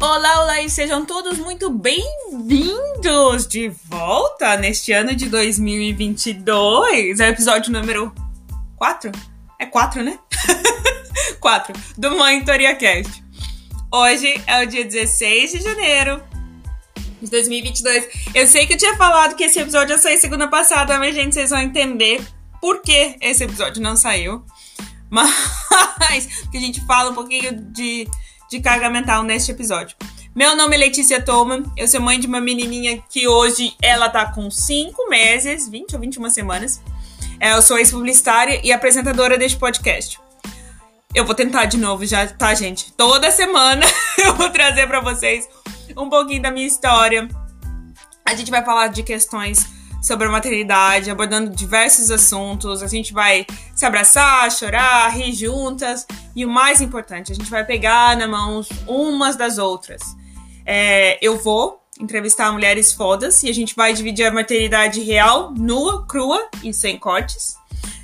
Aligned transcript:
Olá, 0.00 0.42
olá 0.42 0.62
e 0.62 0.70
sejam 0.70 1.04
todos 1.04 1.38
muito 1.38 1.68
bem-vindos 1.70 3.48
de 3.48 3.68
volta 3.90 4.56
neste 4.56 4.92
ano 4.92 5.12
de 5.12 5.28
2022. 5.28 7.18
É 7.18 7.26
o 7.26 7.30
episódio 7.30 7.72
número 7.72 8.14
4? 8.76 9.10
É 9.58 9.66
4, 9.66 10.04
né? 10.04 10.16
4 11.40 11.72
do 11.96 12.12
Monitoria 12.12 12.76
Cast. 12.76 13.24
Hoje 13.92 14.40
é 14.46 14.62
o 14.62 14.66
dia 14.68 14.84
16 14.84 15.50
de 15.50 15.60
janeiro 15.62 16.22
de 17.20 17.28
2022. 17.28 18.30
Eu 18.36 18.46
sei 18.46 18.68
que 18.68 18.74
eu 18.74 18.78
tinha 18.78 18.96
falado 18.96 19.34
que 19.34 19.42
esse 19.42 19.58
episódio 19.58 19.94
ia 19.94 19.98
sair 19.98 20.18
segunda 20.18 20.46
passada, 20.46 20.96
mas 21.00 21.12
gente, 21.12 21.34
vocês 21.34 21.50
vão 21.50 21.58
entender 21.58 22.24
por 22.60 22.82
que 22.82 23.16
esse 23.20 23.42
episódio 23.42 23.82
não 23.82 23.96
saiu. 23.96 24.44
Mas 25.10 26.26
que 26.50 26.58
a 26.58 26.60
gente 26.60 26.84
fala 26.84 27.10
um 27.10 27.14
pouquinho 27.14 27.54
de, 27.72 28.06
de 28.50 28.60
carga 28.60 28.88
mental 28.88 29.22
neste 29.22 29.50
episódio. 29.50 29.96
Meu 30.34 30.56
nome 30.56 30.76
é 30.76 30.78
Letícia 30.78 31.20
Toma, 31.20 31.62
eu 31.76 31.88
sou 31.88 32.00
mãe 32.00 32.18
de 32.18 32.26
uma 32.26 32.40
menininha 32.40 33.02
que 33.10 33.26
hoje 33.26 33.74
ela 33.82 34.08
tá 34.08 34.32
com 34.32 34.50
5 34.50 35.08
meses, 35.08 35.68
20 35.68 35.94
ou 35.94 36.00
21 36.00 36.30
semanas. 36.30 36.80
É, 37.40 37.52
eu 37.52 37.62
sou 37.62 37.78
ex-publicitária 37.78 38.60
e 38.64 38.72
apresentadora 38.72 39.36
deste 39.36 39.58
podcast. 39.58 40.18
Eu 41.14 41.24
vou 41.24 41.34
tentar 41.34 41.64
de 41.64 41.76
novo 41.76 42.04
já, 42.04 42.26
tá, 42.26 42.54
gente? 42.54 42.92
Toda 42.92 43.30
semana 43.30 43.84
eu 44.18 44.34
vou 44.34 44.50
trazer 44.50 44.86
para 44.86 45.00
vocês 45.00 45.48
um 45.96 46.08
pouquinho 46.08 46.42
da 46.42 46.50
minha 46.50 46.66
história. 46.66 47.28
A 48.24 48.34
gente 48.34 48.50
vai 48.50 48.64
falar 48.64 48.88
de 48.88 49.02
questões 49.02 49.66
sobre 50.02 50.26
a 50.26 50.30
maternidade, 50.30 51.10
abordando 51.10 51.50
diversos 51.50 52.10
assuntos. 52.10 52.82
A 52.82 52.86
gente 52.86 53.12
vai 53.12 53.46
se 53.74 53.84
abraçar, 53.84 54.50
chorar, 54.50 55.08
rir 55.08 55.32
juntas. 55.32 56.06
E 56.38 56.44
o 56.44 56.48
mais 56.48 56.80
importante, 56.80 57.32
a 57.32 57.34
gente 57.34 57.50
vai 57.50 57.64
pegar 57.64 58.16
na 58.16 58.28
mão 58.28 58.64
umas 58.86 59.34
das 59.34 59.58
outras. 59.58 60.00
É, 60.64 61.18
eu 61.20 61.36
vou 61.36 61.82
entrevistar 61.98 62.52
mulheres 62.52 62.92
fodas 62.92 63.42
e 63.42 63.50
a 63.50 63.52
gente 63.52 63.74
vai 63.74 63.92
dividir 63.92 64.24
a 64.24 64.30
maternidade 64.30 65.00
real, 65.00 65.50
nua, 65.50 66.06
crua 66.06 66.48
e 66.62 66.72
sem 66.72 66.96
cortes, 66.96 67.56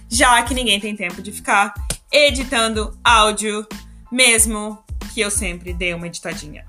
já 0.09 0.43
que 0.43 0.53
ninguém 0.53 0.81
tem 0.81 0.97
tempo 0.97 1.23
de 1.23 1.31
ficar 1.31 1.73
editando 2.11 2.99
áudio, 3.05 3.65
mesmo 4.11 4.83
que 5.15 5.21
eu 5.21 5.31
sempre 5.31 5.73
dê 5.73 5.95
uma 5.95 6.09
editadinha. 6.09 6.67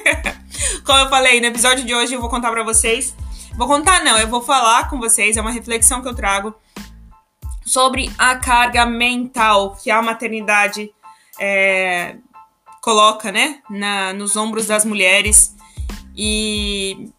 Como 0.82 0.98
eu 0.98 1.10
falei, 1.10 1.42
no 1.42 1.46
episódio 1.46 1.84
de 1.84 1.94
hoje 1.94 2.14
eu 2.14 2.22
vou 2.22 2.30
contar 2.30 2.50
para 2.50 2.64
vocês 2.64 3.14
Vou 3.56 3.66
contar, 3.66 4.04
não, 4.04 4.18
eu 4.18 4.28
vou 4.28 4.42
falar 4.42 4.90
com 4.90 4.98
vocês, 4.98 5.36
é 5.36 5.40
uma 5.40 5.50
reflexão 5.50 6.02
que 6.02 6.08
eu 6.08 6.14
trago 6.14 6.54
sobre 7.66 8.10
a 8.16 8.36
carga 8.36 8.86
mental 8.86 9.76
que 9.82 9.90
a 9.90 10.00
maternidade 10.00 10.90
é, 11.38 12.16
coloca, 12.80 13.32
né, 13.32 13.60
na, 13.68 14.12
nos 14.12 14.36
ombros 14.36 14.68
das 14.68 14.84
mulheres. 14.84 15.54
E, 16.16 17.10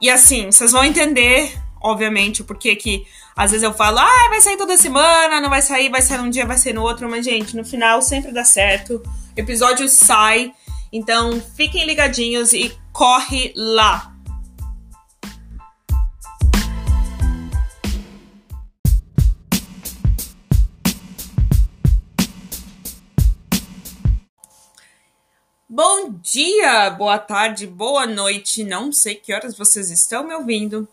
e 0.00 0.10
assim, 0.10 0.52
vocês 0.52 0.70
vão 0.70 0.84
entender, 0.84 1.58
obviamente, 1.82 2.42
o 2.42 2.44
porquê 2.44 2.76
que 2.76 3.06
às 3.34 3.50
vezes 3.50 3.64
eu 3.64 3.72
falo, 3.72 3.98
ah, 3.98 4.28
vai 4.28 4.40
sair 4.40 4.56
toda 4.56 4.76
semana, 4.76 5.40
não 5.40 5.50
vai 5.50 5.62
sair, 5.62 5.88
vai 5.88 6.02
sair 6.02 6.20
um 6.20 6.30
dia, 6.30 6.46
vai 6.46 6.58
ser 6.58 6.72
no 6.72 6.82
outro, 6.82 7.10
mas, 7.10 7.24
gente, 7.24 7.56
no 7.56 7.64
final 7.64 8.00
sempre 8.00 8.30
dá 8.30 8.44
certo. 8.44 9.02
Episódio 9.36 9.88
sai. 9.88 10.52
Então, 10.92 11.42
fiquem 11.56 11.84
ligadinhos 11.84 12.52
e 12.52 12.72
corre 12.92 13.52
lá 13.56 14.13
Bom 25.76 26.08
dia, 26.22 26.88
boa 26.90 27.18
tarde, 27.18 27.66
boa 27.66 28.06
noite. 28.06 28.62
Não 28.62 28.92
sei 28.92 29.16
que 29.16 29.34
horas 29.34 29.58
vocês 29.58 29.90
estão 29.90 30.22
me 30.22 30.32
ouvindo, 30.32 30.86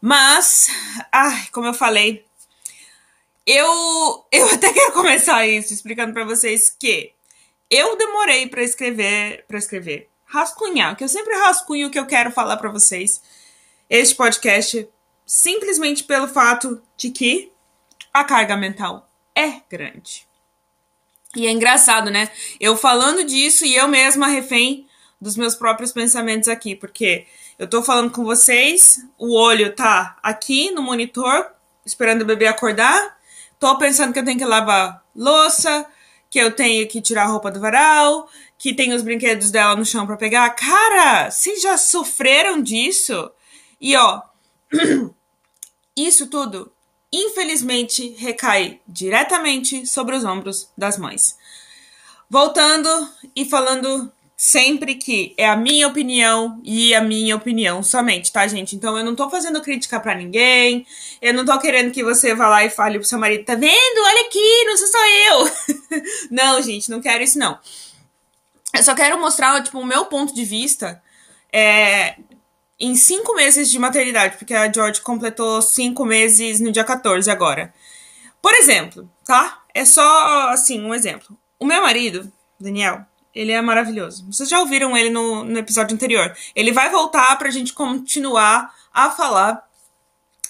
mas, 0.00 0.66
ai, 1.12 1.46
como 1.52 1.68
eu 1.68 1.72
falei, 1.72 2.26
eu 3.46 4.26
eu 4.32 4.48
até 4.50 4.72
quero 4.72 4.94
começar 4.94 5.46
isso 5.46 5.72
explicando 5.72 6.12
para 6.12 6.24
vocês 6.24 6.74
que 6.76 7.12
eu 7.70 7.96
demorei 7.96 8.48
para 8.48 8.64
escrever, 8.64 9.44
para 9.46 9.58
escrever, 9.58 10.10
rascunhar, 10.24 10.96
que 10.96 11.04
eu 11.04 11.08
sempre 11.08 11.32
rascunho 11.36 11.86
o 11.86 11.90
que 11.92 11.98
eu 11.98 12.06
quero 12.06 12.32
falar 12.32 12.56
para 12.56 12.72
vocês. 12.72 13.22
Este 13.88 14.16
podcast 14.16 14.88
simplesmente 15.24 16.02
pelo 16.02 16.26
fato 16.26 16.82
de 16.96 17.10
que 17.10 17.52
a 18.12 18.24
carga 18.24 18.56
mental 18.56 19.08
é 19.36 19.60
grande. 19.70 20.25
E 21.36 21.46
é 21.46 21.50
engraçado, 21.50 22.10
né? 22.10 22.30
Eu 22.58 22.78
falando 22.78 23.22
disso 23.22 23.66
e 23.66 23.76
eu 23.76 23.86
mesma 23.86 24.26
refém 24.26 24.86
dos 25.20 25.36
meus 25.36 25.54
próprios 25.54 25.92
pensamentos 25.92 26.48
aqui, 26.48 26.74
porque 26.74 27.26
eu 27.58 27.68
tô 27.68 27.82
falando 27.82 28.10
com 28.10 28.24
vocês, 28.24 29.06
o 29.18 29.34
olho 29.38 29.74
tá 29.74 30.16
aqui 30.22 30.70
no 30.70 30.82
monitor, 30.82 31.46
esperando 31.84 32.22
o 32.22 32.24
bebê 32.24 32.46
acordar, 32.46 33.18
tô 33.58 33.76
pensando 33.76 34.14
que 34.14 34.18
eu 34.18 34.24
tenho 34.24 34.38
que 34.38 34.46
lavar 34.46 35.04
louça, 35.14 35.86
que 36.30 36.38
eu 36.38 36.50
tenho 36.50 36.88
que 36.88 37.02
tirar 37.02 37.24
a 37.24 37.28
roupa 37.28 37.50
do 37.50 37.60
varal, 37.60 38.30
que 38.58 38.72
tem 38.72 38.94
os 38.94 39.02
brinquedos 39.02 39.50
dela 39.50 39.76
no 39.76 39.84
chão 39.84 40.06
para 40.06 40.16
pegar. 40.16 40.48
Cara, 40.50 41.30
vocês 41.30 41.60
já 41.60 41.76
sofreram 41.76 42.62
disso? 42.62 43.30
E 43.78 43.94
ó, 43.94 44.22
isso 45.94 46.28
tudo 46.28 46.72
infelizmente 47.16 48.14
recai 48.18 48.80
diretamente 48.86 49.86
sobre 49.86 50.16
os 50.16 50.24
ombros 50.24 50.68
das 50.76 50.98
mães. 50.98 51.36
Voltando 52.28 52.88
e 53.34 53.44
falando 53.44 54.12
sempre 54.36 54.96
que 54.96 55.34
é 55.38 55.48
a 55.48 55.56
minha 55.56 55.88
opinião 55.88 56.60
e 56.62 56.94
a 56.94 57.00
minha 57.00 57.34
opinião 57.34 57.82
somente, 57.82 58.30
tá, 58.30 58.46
gente? 58.46 58.76
Então 58.76 58.98
eu 58.98 59.04
não 59.04 59.16
tô 59.16 59.30
fazendo 59.30 59.62
crítica 59.62 59.98
para 59.98 60.14
ninguém, 60.14 60.86
eu 61.22 61.32
não 61.32 61.44
tô 61.44 61.58
querendo 61.58 61.90
que 61.90 62.04
você 62.04 62.34
vá 62.34 62.48
lá 62.48 62.64
e 62.64 62.70
fale 62.70 62.98
pro 62.98 63.08
seu 63.08 63.18
marido, 63.18 63.44
tá 63.44 63.54
vendo? 63.54 64.04
Olha 64.04 64.26
aqui, 64.26 64.64
não 64.66 64.76
sou 64.76 64.88
só 64.88 65.06
eu. 65.08 66.02
não, 66.30 66.60
gente, 66.60 66.90
não 66.90 67.00
quero 67.00 67.24
isso 67.24 67.38
não. 67.38 67.58
Eu 68.76 68.82
só 68.82 68.94
quero 68.94 69.18
mostrar, 69.18 69.62
tipo, 69.62 69.78
o 69.78 69.86
meu 69.86 70.04
ponto 70.04 70.34
de 70.34 70.44
vista 70.44 71.02
é, 71.50 72.16
em 72.78 72.94
cinco 72.94 73.34
meses 73.34 73.70
de 73.70 73.78
maternidade, 73.78 74.36
porque 74.36 74.54
a 74.54 74.70
George 74.70 75.00
completou 75.00 75.62
cinco 75.62 76.04
meses 76.04 76.60
no 76.60 76.70
dia 76.70 76.84
14 76.84 77.30
agora. 77.30 77.72
Por 78.42 78.54
exemplo, 78.54 79.10
tá? 79.24 79.62
É 79.74 79.84
só, 79.84 80.50
assim, 80.50 80.82
um 80.82 80.94
exemplo. 80.94 81.36
O 81.58 81.64
meu 81.64 81.82
marido, 81.82 82.30
Daniel, 82.60 83.04
ele 83.34 83.52
é 83.52 83.60
maravilhoso. 83.60 84.26
Vocês 84.30 84.48
já 84.48 84.60
ouviram 84.60 84.96
ele 84.96 85.10
no, 85.10 85.44
no 85.44 85.58
episódio 85.58 85.94
anterior. 85.94 86.34
Ele 86.54 86.72
vai 86.72 86.90
voltar 86.90 87.36
pra 87.36 87.50
gente 87.50 87.72
continuar 87.72 88.74
a 88.92 89.10
falar 89.10 89.62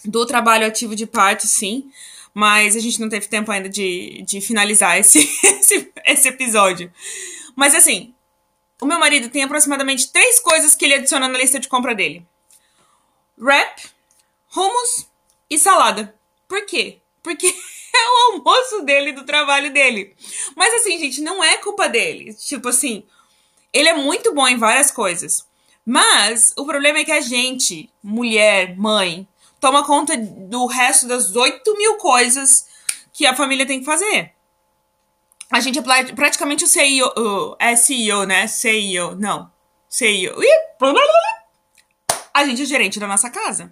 do 0.04 0.24
trabalho 0.26 0.66
ativo 0.66 0.94
de 0.94 1.06
parto, 1.06 1.46
sim. 1.46 1.90
Mas 2.34 2.76
a 2.76 2.80
gente 2.80 3.00
não 3.00 3.08
teve 3.08 3.28
tempo 3.28 3.50
ainda 3.50 3.68
de, 3.68 4.22
de 4.26 4.40
finalizar 4.40 4.98
esse, 4.98 5.18
esse, 5.42 5.92
esse 6.04 6.28
episódio. 6.28 6.92
Mas 7.56 7.74
assim, 7.74 8.14
o 8.80 8.86
meu 8.86 8.98
marido 8.98 9.28
tem 9.28 9.42
aproximadamente 9.42 10.12
três 10.12 10.38
coisas 10.38 10.74
que 10.74 10.84
ele 10.84 10.94
adiciona 10.94 11.28
na 11.28 11.38
lista 11.38 11.58
de 11.58 11.68
compra 11.68 11.94
dele: 11.94 12.26
wrap, 13.38 13.82
hummus 14.54 15.06
e 15.48 15.58
salada. 15.58 16.14
Por 16.46 16.64
quê? 16.66 17.00
Porque 17.22 17.46
é 17.94 18.10
o 18.10 18.32
almoço 18.32 18.82
dele 18.82 19.12
do 19.12 19.24
trabalho 19.24 19.72
dele. 19.72 20.14
Mas 20.54 20.74
assim, 20.74 20.98
gente, 20.98 21.20
não 21.20 21.42
é 21.42 21.58
culpa 21.58 21.88
dele. 21.88 22.34
Tipo 22.34 22.68
assim, 22.68 23.04
ele 23.72 23.88
é 23.88 23.94
muito 23.94 24.34
bom 24.34 24.46
em 24.46 24.58
várias 24.58 24.90
coisas. 24.90 25.46
Mas 25.84 26.52
o 26.56 26.66
problema 26.66 26.98
é 26.98 27.04
que 27.04 27.12
a 27.12 27.20
gente, 27.20 27.88
mulher, 28.02 28.76
mãe, 28.76 29.26
toma 29.60 29.84
conta 29.84 30.16
do 30.16 30.66
resto 30.66 31.06
das 31.06 31.34
8 31.34 31.76
mil 31.76 31.96
coisas 31.96 32.66
que 33.12 33.24
a 33.24 33.36
família 33.36 33.64
tem 33.64 33.78
que 33.78 33.86
fazer 33.86 34.35
a 35.50 35.60
gente 35.60 35.78
é 35.78 35.82
praticamente 36.12 36.64
o 36.64 36.68
CEO, 36.68 37.12
o, 37.16 37.56
CEO, 37.76 38.24
né? 38.24 38.46
CEO, 38.46 39.14
não. 39.14 39.50
CEO. 39.88 40.36
A 42.34 42.44
gente 42.44 42.62
é 42.62 42.66
gerente 42.66 42.98
da 42.98 43.06
nossa 43.06 43.30
casa. 43.30 43.70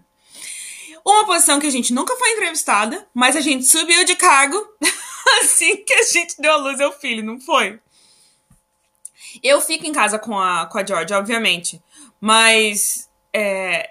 Uma 1.05 1.27
posição 1.27 1.61
que 1.61 1.67
a 1.67 1.71
gente 1.71 1.93
nunca 1.93 2.17
foi 2.17 2.31
entrevistada, 2.31 3.07
mas 3.13 3.37
a 3.37 3.41
gente 3.41 3.65
subiu 3.65 4.05
de 4.05 4.17
cargo 4.17 4.57
assim 5.43 5.77
que 5.77 5.93
a 5.93 6.03
gente 6.03 6.41
deu 6.41 6.53
a 6.53 6.57
luz 6.57 6.81
ao 6.81 6.93
filho, 6.93 7.23
não 7.25 7.39
foi? 7.41 7.79
Eu 9.43 9.61
fico 9.61 9.85
em 9.85 9.93
casa 9.93 10.19
com 10.19 10.39
a, 10.39 10.67
com 10.67 10.79
a 10.79 10.87
George, 10.87 11.13
obviamente. 11.13 11.83
Mas. 12.21 13.09
É... 13.33 13.91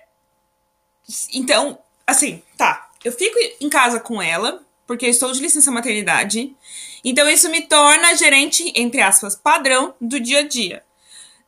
Então, 1.34 1.78
assim, 2.08 2.42
tá. 2.58 2.90
Eu 3.04 3.12
fico 3.12 3.38
em 3.60 3.70
casa 3.70 4.00
com 4.00 4.22
ela, 4.22 4.66
porque 4.94 5.08
eu 5.08 5.10
estou 5.10 5.32
de 5.32 5.42
licença 5.42 5.72
maternidade. 5.72 6.56
Então 7.04 7.28
isso 7.28 7.50
me 7.50 7.62
torna 7.62 8.16
gerente, 8.16 8.72
entre 8.76 9.02
aspas, 9.02 9.36
padrão 9.36 9.96
do 10.00 10.20
dia 10.20 10.40
a 10.40 10.48
dia. 10.48 10.84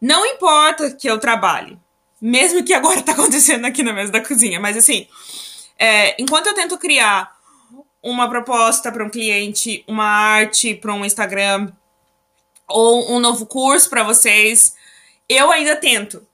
Não 0.01 0.25
importa 0.25 0.89
que 0.89 1.07
eu 1.07 1.19
trabalhe, 1.19 1.77
mesmo 2.19 2.63
que 2.63 2.73
agora 2.73 3.03
tá 3.03 3.11
acontecendo 3.13 3.65
aqui 3.65 3.83
na 3.83 3.93
mesa 3.93 4.11
da 4.11 4.19
cozinha, 4.19 4.59
mas 4.59 4.75
assim, 4.75 5.07
é, 5.77 6.19
enquanto 6.19 6.47
eu 6.47 6.55
tento 6.55 6.75
criar 6.79 7.35
uma 8.01 8.27
proposta 8.27 8.91
para 8.91 9.05
um 9.05 9.11
cliente, 9.11 9.83
uma 9.87 10.05
arte 10.05 10.73
para 10.73 10.93
um 10.93 11.05
Instagram 11.05 11.71
ou 12.67 13.13
um 13.13 13.19
novo 13.19 13.45
curso 13.45 13.89
para 13.89 14.03
vocês, 14.03 14.75
Eu 15.29 15.51
ainda 15.51 15.75
tento 15.75 16.25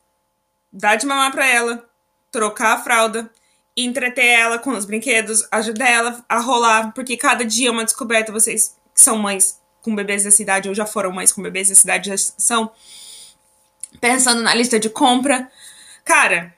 dar 0.72 0.96
de 0.96 1.06
mamar 1.06 1.32
pra 1.32 1.46
ela, 1.46 1.90
trocar 2.32 2.74
a 2.74 2.84
fralda, 2.84 3.30
entreter 3.76 4.26
ela 4.26 4.60
com 4.60 4.72
os 4.72 4.86
brinquedos, 4.86 5.48
ajudar 5.52 5.90
ela 5.90 6.26
a 6.28 6.40
rolar, 6.40 6.92
porque 6.94 7.16
cada 7.18 7.46
dia 7.46 7.70
é 7.70 7.72
uma 7.72 7.86
descoberta. 7.86 8.32
Vocês 8.32 8.76
que 8.94 9.02
são 9.02 9.18
mães 9.18 9.60
com 9.82 9.96
bebês 9.96 10.24
da 10.24 10.32
cidade 10.32 10.70
ou 10.70 10.76
já 10.76 10.86
foram 10.86 11.12
mães 11.12 11.32
com 11.32 11.42
bebês 11.42 11.70
da 11.70 11.76
cidade 11.76 12.10
já 12.10 12.18
são 12.18 12.72
pensando 14.00 14.42
na 14.42 14.54
lista 14.54 14.80
de 14.80 14.90
compra. 14.90 15.50
Cara, 16.04 16.54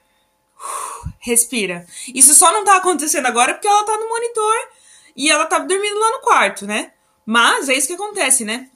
respira. 1.20 1.86
Isso 2.14 2.34
só 2.34 2.52
não 2.52 2.64
tá 2.64 2.76
acontecendo 2.76 3.26
agora 3.26 3.54
porque 3.54 3.68
ela 3.68 3.84
tá 3.84 3.96
no 3.96 4.08
monitor 4.08 4.68
e 5.16 5.30
ela 5.30 5.46
tá 5.46 5.58
dormindo 5.58 5.98
lá 5.98 6.10
no 6.12 6.20
quarto, 6.20 6.66
né? 6.66 6.92
Mas 7.24 7.68
é 7.68 7.74
isso 7.74 7.86
que 7.86 7.94
acontece, 7.94 8.44
né? 8.44 8.68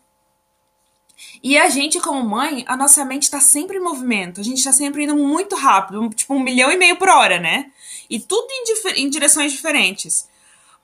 E 1.42 1.58
a 1.58 1.68
gente, 1.68 2.00
como 2.00 2.22
mãe, 2.22 2.64
a 2.66 2.76
nossa 2.76 3.04
mente 3.04 3.30
tá 3.30 3.40
sempre 3.40 3.78
em 3.78 3.82
movimento. 3.82 4.40
A 4.40 4.44
gente 4.44 4.62
tá 4.62 4.72
sempre 4.72 5.04
indo 5.04 5.16
muito 5.16 5.56
rápido, 5.56 6.08
tipo 6.10 6.34
um 6.34 6.40
milhão 6.40 6.70
e 6.70 6.76
meio 6.76 6.96
por 6.96 7.08
hora, 7.08 7.38
né? 7.38 7.70
E 8.08 8.18
tudo 8.18 8.48
em, 8.50 9.02
em 9.02 9.10
direções 9.10 9.52
diferentes. 9.52 10.28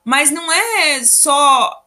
Mas 0.05 0.31
não 0.31 0.53
é 0.53 1.03
só 1.03 1.85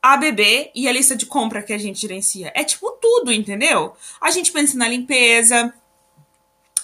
a 0.00 0.16
bebê 0.16 0.70
e 0.74 0.86
a 0.86 0.92
lista 0.92 1.16
de 1.16 1.26
compra 1.26 1.62
que 1.62 1.72
a 1.72 1.78
gente 1.78 2.00
gerencia. 2.00 2.52
É 2.54 2.62
tipo 2.62 2.92
tudo, 2.92 3.32
entendeu? 3.32 3.94
A 4.20 4.30
gente 4.30 4.52
pensa 4.52 4.78
na 4.78 4.86
limpeza, 4.86 5.74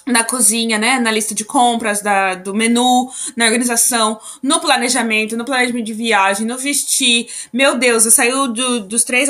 na 0.05 0.23
cozinha, 0.23 0.77
né? 0.77 0.99
Na 0.99 1.11
lista 1.11 1.33
de 1.33 1.45
compras 1.45 2.01
da, 2.01 2.35
do 2.35 2.53
menu, 2.53 3.09
na 3.35 3.45
organização, 3.45 4.19
no 4.41 4.59
planejamento, 4.59 5.37
no 5.37 5.45
planejamento 5.45 5.85
de 5.85 5.93
viagem, 5.93 6.45
no 6.45 6.57
vestir. 6.57 7.29
Meu 7.51 7.77
Deus, 7.77 8.05
eu 8.05 8.11
saiu 8.11 8.47
do, 8.47 8.81
dos 8.81 9.03
três 9.03 9.29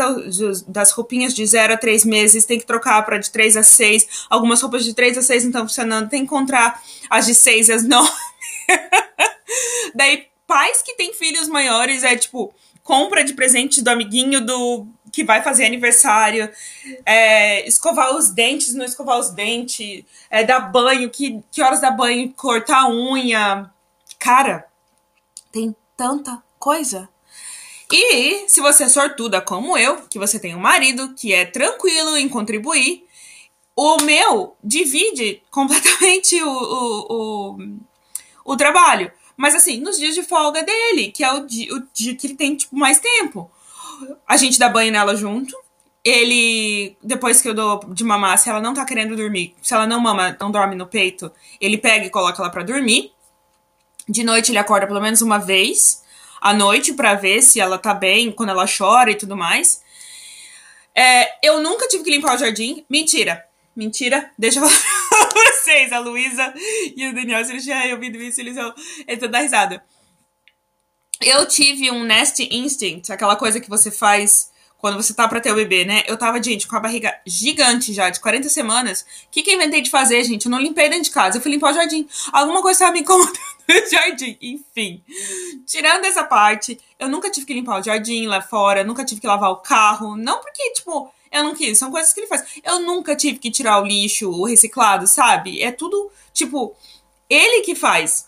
das 0.68 0.92
roupinhas 0.92 1.34
de 1.34 1.46
zero 1.46 1.74
a 1.74 1.78
três 1.78 2.04
meses, 2.04 2.46
tem 2.46 2.60
que 2.60 2.66
trocar 2.66 3.04
para 3.06 3.18
de 3.18 3.30
três 3.30 3.56
a 3.56 3.64
seis. 3.64 4.25
Algumas 4.30 4.62
roupas 4.62 4.84
de 4.84 4.94
três 4.94 5.18
a 5.18 5.22
seis 5.22 5.44
não 5.44 5.50
estão 5.50 5.68
funcionando, 5.68 6.10
tem 6.10 6.20
que 6.22 6.25
encontrar 6.25 6.81
as 7.10 7.26
de 7.26 7.36
seis 7.36 7.69
as 7.69 7.84
nove. 7.88 8.10
Daí, 9.94 10.26
pais 10.48 10.81
que 10.81 10.96
têm 10.96 11.14
filhos 11.14 11.48
maiores 11.48 12.04
é 12.04 12.16
tipo 12.16 12.54
compra 12.84 13.24
de 13.24 13.34
presente 13.34 13.81
do 13.81 13.90
amiguinho 13.90 14.42
do 14.42 14.86
que 15.13 15.24
vai 15.24 15.44
fazer 15.44 15.65
aniversário, 15.65 16.50
é, 17.06 17.65
escovar 17.68 18.15
os 18.15 18.31
dentes, 18.31 18.74
não 18.74 18.83
escovar 18.83 19.19
os 19.19 19.30
dentes, 19.30 20.04
é, 20.27 20.44
dar 20.44 20.60
banho, 20.60 21.07
que, 21.12 21.39
que 21.51 21.62
horas 21.62 21.80
dar 21.80 21.92
banho, 21.92 22.33
cortar 22.33 22.80
a 22.80 22.89
unha. 22.89 23.71
Cara, 24.18 24.65
tem 25.51 25.75
tanta 25.95 26.42
coisa. 26.57 27.07
E 27.92 28.50
se 28.50 28.60
você 28.60 28.86
é 28.86 28.89
sortuda 28.89 29.39
como 29.39 29.77
eu, 29.77 29.98
que 30.10 30.18
você 30.18 30.39
tem 30.39 30.56
um 30.56 30.60
marido 30.60 31.13
que 31.13 31.31
é 31.31 31.45
tranquilo 31.45 32.18
em 32.18 32.27
contribuir, 32.27 33.06
o 33.75 33.98
meu 33.98 34.57
divide 34.63 35.44
completamente 35.51 36.42
o, 36.42 36.50
o, 36.50 37.54
o, 37.54 37.57
o 38.45 38.57
trabalho. 38.57 39.12
Mas 39.38 39.54
assim, 39.54 39.80
nos 39.80 39.98
dias 39.98 40.16
de 40.16 40.24
folga 40.24 40.63
dele, 40.63 41.12
que 41.12 41.24
é 41.24 41.31
o 41.31 41.45
dia, 41.45 41.71
o 41.71 41.83
dia 41.94 42.16
que 42.16 42.25
ele 42.25 42.36
tem 42.36 42.56
tipo, 42.56 42.75
mais 42.75 43.00
tempo. 43.00 43.51
A 44.28 44.38
gente 44.38 44.60
dá 44.60 44.69
banho 44.69 44.92
nela 44.92 45.16
junto. 45.16 45.56
Ele, 46.04 46.98
depois 47.01 47.42
que 47.42 47.48
eu 47.48 47.54
dou 47.54 47.80
de 47.94 48.04
mamar, 48.04 48.38
se 48.38 48.50
ela 48.50 48.60
não 48.60 48.74
tá 48.74 48.86
querendo 48.86 49.16
dormir, 49.16 49.56
se 49.62 49.74
ela 49.74 49.88
não 49.88 50.01
mama, 50.01 50.36
não 50.40 50.51
dorme 50.51 50.75
no 50.75 50.86
peito, 50.86 51.31
ele 51.62 51.78
pega 51.78 52.06
e 52.06 52.10
coloca 52.10 52.42
ela 52.42 52.51
para 52.51 52.63
dormir. 52.63 53.12
De 54.07 54.22
noite 54.22 54.51
ele 54.51 54.57
acorda 54.57 54.86
pelo 54.86 55.00
menos 55.00 55.22
uma 55.22 55.38
vez 55.38 56.04
à 56.42 56.54
noite 56.54 56.94
para 56.94 57.16
ver 57.16 57.42
se 57.42 57.62
ela 57.62 57.78
tá 57.78 57.94
bem, 57.94 58.30
quando 58.31 58.50
ela 58.50 58.66
chora 58.68 59.12
e 59.12 59.16
tudo 59.16 59.38
mais. 59.38 59.81
É, 60.94 61.48
eu 61.48 61.62
nunca 61.62 61.88
tive 61.88 62.04
que 62.04 62.12
limpar 62.12 62.36
o 62.36 62.38
jardim. 62.38 62.86
Mentira. 62.90 63.44
Mentira. 63.74 64.30
Deixa 64.38 64.60
eu 64.60 64.68
falar 64.69 65.30
pra 65.30 65.51
vocês. 65.51 65.92
A 65.94 66.00
Luísa 66.00 66.54
e 66.95 67.07
o 67.07 67.16
Daniel, 67.16 67.40
eles 67.40 67.63
tiverem 67.63 67.94
ouvido 67.94 68.18
isso, 68.18 68.42
eles 68.42 68.56
vão 68.56 68.74
dar 69.31 69.40
risada. 69.40 69.84
Eu 71.24 71.48
tive 71.48 71.90
um 71.92 72.04
nest 72.04 72.42
instinct, 72.52 73.12
aquela 73.12 73.36
coisa 73.36 73.60
que 73.60 73.70
você 73.70 73.90
faz 73.90 74.52
quando 74.84 75.02
você 75.02 75.14
tá 75.14 75.30
pra 75.30 75.40
ter 75.40 75.50
o 75.50 75.56
bebê, 75.56 75.86
né? 75.86 76.04
Eu 76.08 76.18
tava, 76.18 76.44
gente, 76.44 76.68
com 76.68 76.75
a 76.75 76.80
barriga 76.80 77.18
gigante 77.25 77.94
já, 77.94 78.10
de 78.10 78.20
40 78.20 78.50
semanas. 78.50 79.06
O 79.28 79.31
que 79.31 79.42
que 79.42 79.50
eu 79.50 79.56
inventei 79.56 79.81
de 79.81 79.90
fazer, 79.90 80.22
gente? 80.25 80.46
Eu 80.46 80.52
não 80.52 80.60
limpei 80.60 80.90
dentro 80.90 81.06
de 81.06 81.12
casa, 81.12 81.38
eu 81.38 81.42
fui 81.42 81.52
limpar 81.52 81.72
o 81.72 81.74
jardim. 81.74 82.06
Alguma 82.34 82.62
coisa 82.62 82.80
tava 82.80 82.92
me 82.92 83.00
incomodando 83.00 83.40
no 83.66 83.90
jardim. 83.90 84.38
Enfim. 84.42 85.02
Tirando 85.66 86.04
essa 86.04 86.25
parte, 86.25 86.78
eu 87.00 87.08
nunca 87.08 87.31
tive 87.31 87.46
que 87.46 87.54
limpar 87.54 87.80
o 87.80 87.81
jardim 87.81 88.28
lá 88.28 88.42
fora, 88.42 88.84
nunca 88.84 89.06
tive 89.06 89.22
que 89.22 89.28
lavar 89.28 89.52
o 89.52 89.62
carro. 89.62 90.18
Não 90.18 90.42
porque, 90.42 90.74
tipo, 90.74 91.10
eu 91.31 91.46
não 91.46 91.56
quis, 91.56 91.78
são 91.78 91.90
coisas 91.90 92.12
que 92.12 92.19
ele 92.19 92.28
faz. 92.28 92.44
Eu 92.62 92.80
nunca 92.80 93.16
tive 93.16 93.40
que 93.40 93.50
tirar 93.50 93.81
o 93.81 93.86
lixo, 93.86 94.30
o 94.30 94.46
reciclado, 94.46 95.08
sabe? 95.08 95.62
É 95.62 95.72
tudo, 95.72 96.12
tipo, 96.34 96.76
ele 97.30 97.62
que 97.62 97.74
faz. 97.74 98.28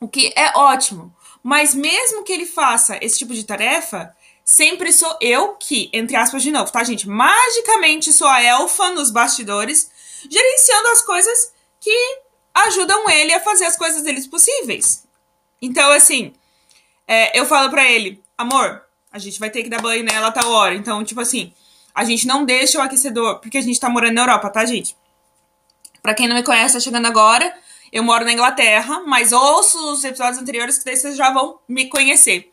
O 0.00 0.08
que 0.08 0.32
é 0.34 0.56
ótimo. 0.56 1.14
Mas 1.44 1.74
mesmo 1.74 2.24
que 2.24 2.32
ele 2.32 2.46
faça 2.46 2.98
esse 3.02 3.18
tipo 3.18 3.34
de 3.34 3.44
tarefa, 3.44 4.16
sempre 4.42 4.90
sou 4.90 5.14
eu 5.20 5.56
que, 5.56 5.90
entre 5.92 6.16
aspas 6.16 6.42
de 6.42 6.50
novo, 6.50 6.72
tá, 6.72 6.82
gente? 6.82 7.06
Magicamente 7.06 8.14
sou 8.14 8.26
a 8.26 8.42
elfa 8.42 8.92
nos 8.92 9.10
bastidores, 9.10 9.90
gerenciando 10.30 10.88
as 10.88 11.02
coisas 11.02 11.52
que 11.78 12.18
ajudam 12.54 13.10
ele 13.10 13.34
a 13.34 13.40
fazer 13.40 13.66
as 13.66 13.76
coisas 13.76 14.02
deles 14.02 14.26
possíveis. 14.26 15.04
Então, 15.60 15.90
assim, 15.90 16.32
é, 17.06 17.38
eu 17.38 17.44
falo 17.44 17.68
para 17.68 17.84
ele, 17.84 18.24
amor, 18.38 18.82
a 19.12 19.18
gente 19.18 19.38
vai 19.38 19.50
ter 19.50 19.62
que 19.62 19.68
dar 19.68 19.82
banho 19.82 20.02
nela 20.02 20.28
a 20.28 20.32
tal 20.32 20.50
hora. 20.50 20.74
Então, 20.74 21.04
tipo 21.04 21.20
assim, 21.20 21.52
a 21.94 22.04
gente 22.04 22.26
não 22.26 22.46
deixa 22.46 22.78
o 22.78 22.80
aquecedor, 22.82 23.38
porque 23.40 23.58
a 23.58 23.62
gente 23.62 23.78
tá 23.78 23.90
morando 23.90 24.14
na 24.14 24.22
Europa, 24.22 24.48
tá, 24.48 24.64
gente? 24.64 24.96
Pra 26.00 26.14
quem 26.14 26.26
não 26.26 26.36
me 26.36 26.42
conhece, 26.42 26.72
tá 26.72 26.80
chegando 26.80 27.06
agora, 27.06 27.54
eu 27.94 28.02
moro 28.02 28.24
na 28.24 28.32
Inglaterra, 28.32 29.04
mas 29.06 29.30
ouço 29.30 29.92
os 29.92 30.02
episódios 30.02 30.42
anteriores 30.42 30.76
que 30.76 30.84
daí 30.84 30.96
vocês 30.96 31.16
já 31.16 31.30
vão 31.32 31.60
me 31.68 31.88
conhecer. 31.88 32.50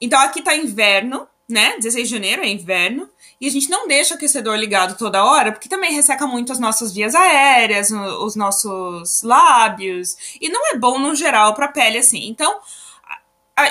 Então 0.00 0.18
aqui 0.18 0.42
tá 0.42 0.56
inverno, 0.56 1.28
né? 1.48 1.76
16 1.76 2.08
de 2.08 2.14
janeiro 2.14 2.42
é 2.42 2.48
inverno. 2.48 3.08
E 3.40 3.46
a 3.46 3.50
gente 3.50 3.70
não 3.70 3.86
deixa 3.86 4.14
o 4.14 4.16
aquecedor 4.16 4.56
ligado 4.56 4.98
toda 4.98 5.24
hora, 5.24 5.52
porque 5.52 5.68
também 5.68 5.92
resseca 5.92 6.26
muito 6.26 6.50
as 6.50 6.58
nossas 6.58 6.92
vias 6.92 7.14
aéreas, 7.14 7.92
os 7.92 8.34
nossos 8.34 9.22
lábios. 9.22 10.16
E 10.40 10.48
não 10.48 10.74
é 10.74 10.76
bom 10.76 10.98
no 10.98 11.14
geral 11.14 11.54
pra 11.54 11.68
pele 11.68 11.98
assim. 11.98 12.26
Então. 12.26 12.58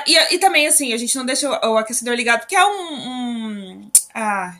e, 0.07 0.36
e, 0.36 0.38
também, 0.38 0.65
assim, 0.65 0.94
a 0.94 0.97
gente 0.97 1.15
não 1.18 1.25
deixa 1.25 1.50
o, 1.50 1.73
o 1.73 1.78
aquecedor 1.78 2.16
ligado, 2.16 2.40
porque 2.42 2.56
é 2.56 2.66
um. 2.66 2.94
um 2.94 3.92
ah, 4.14 4.56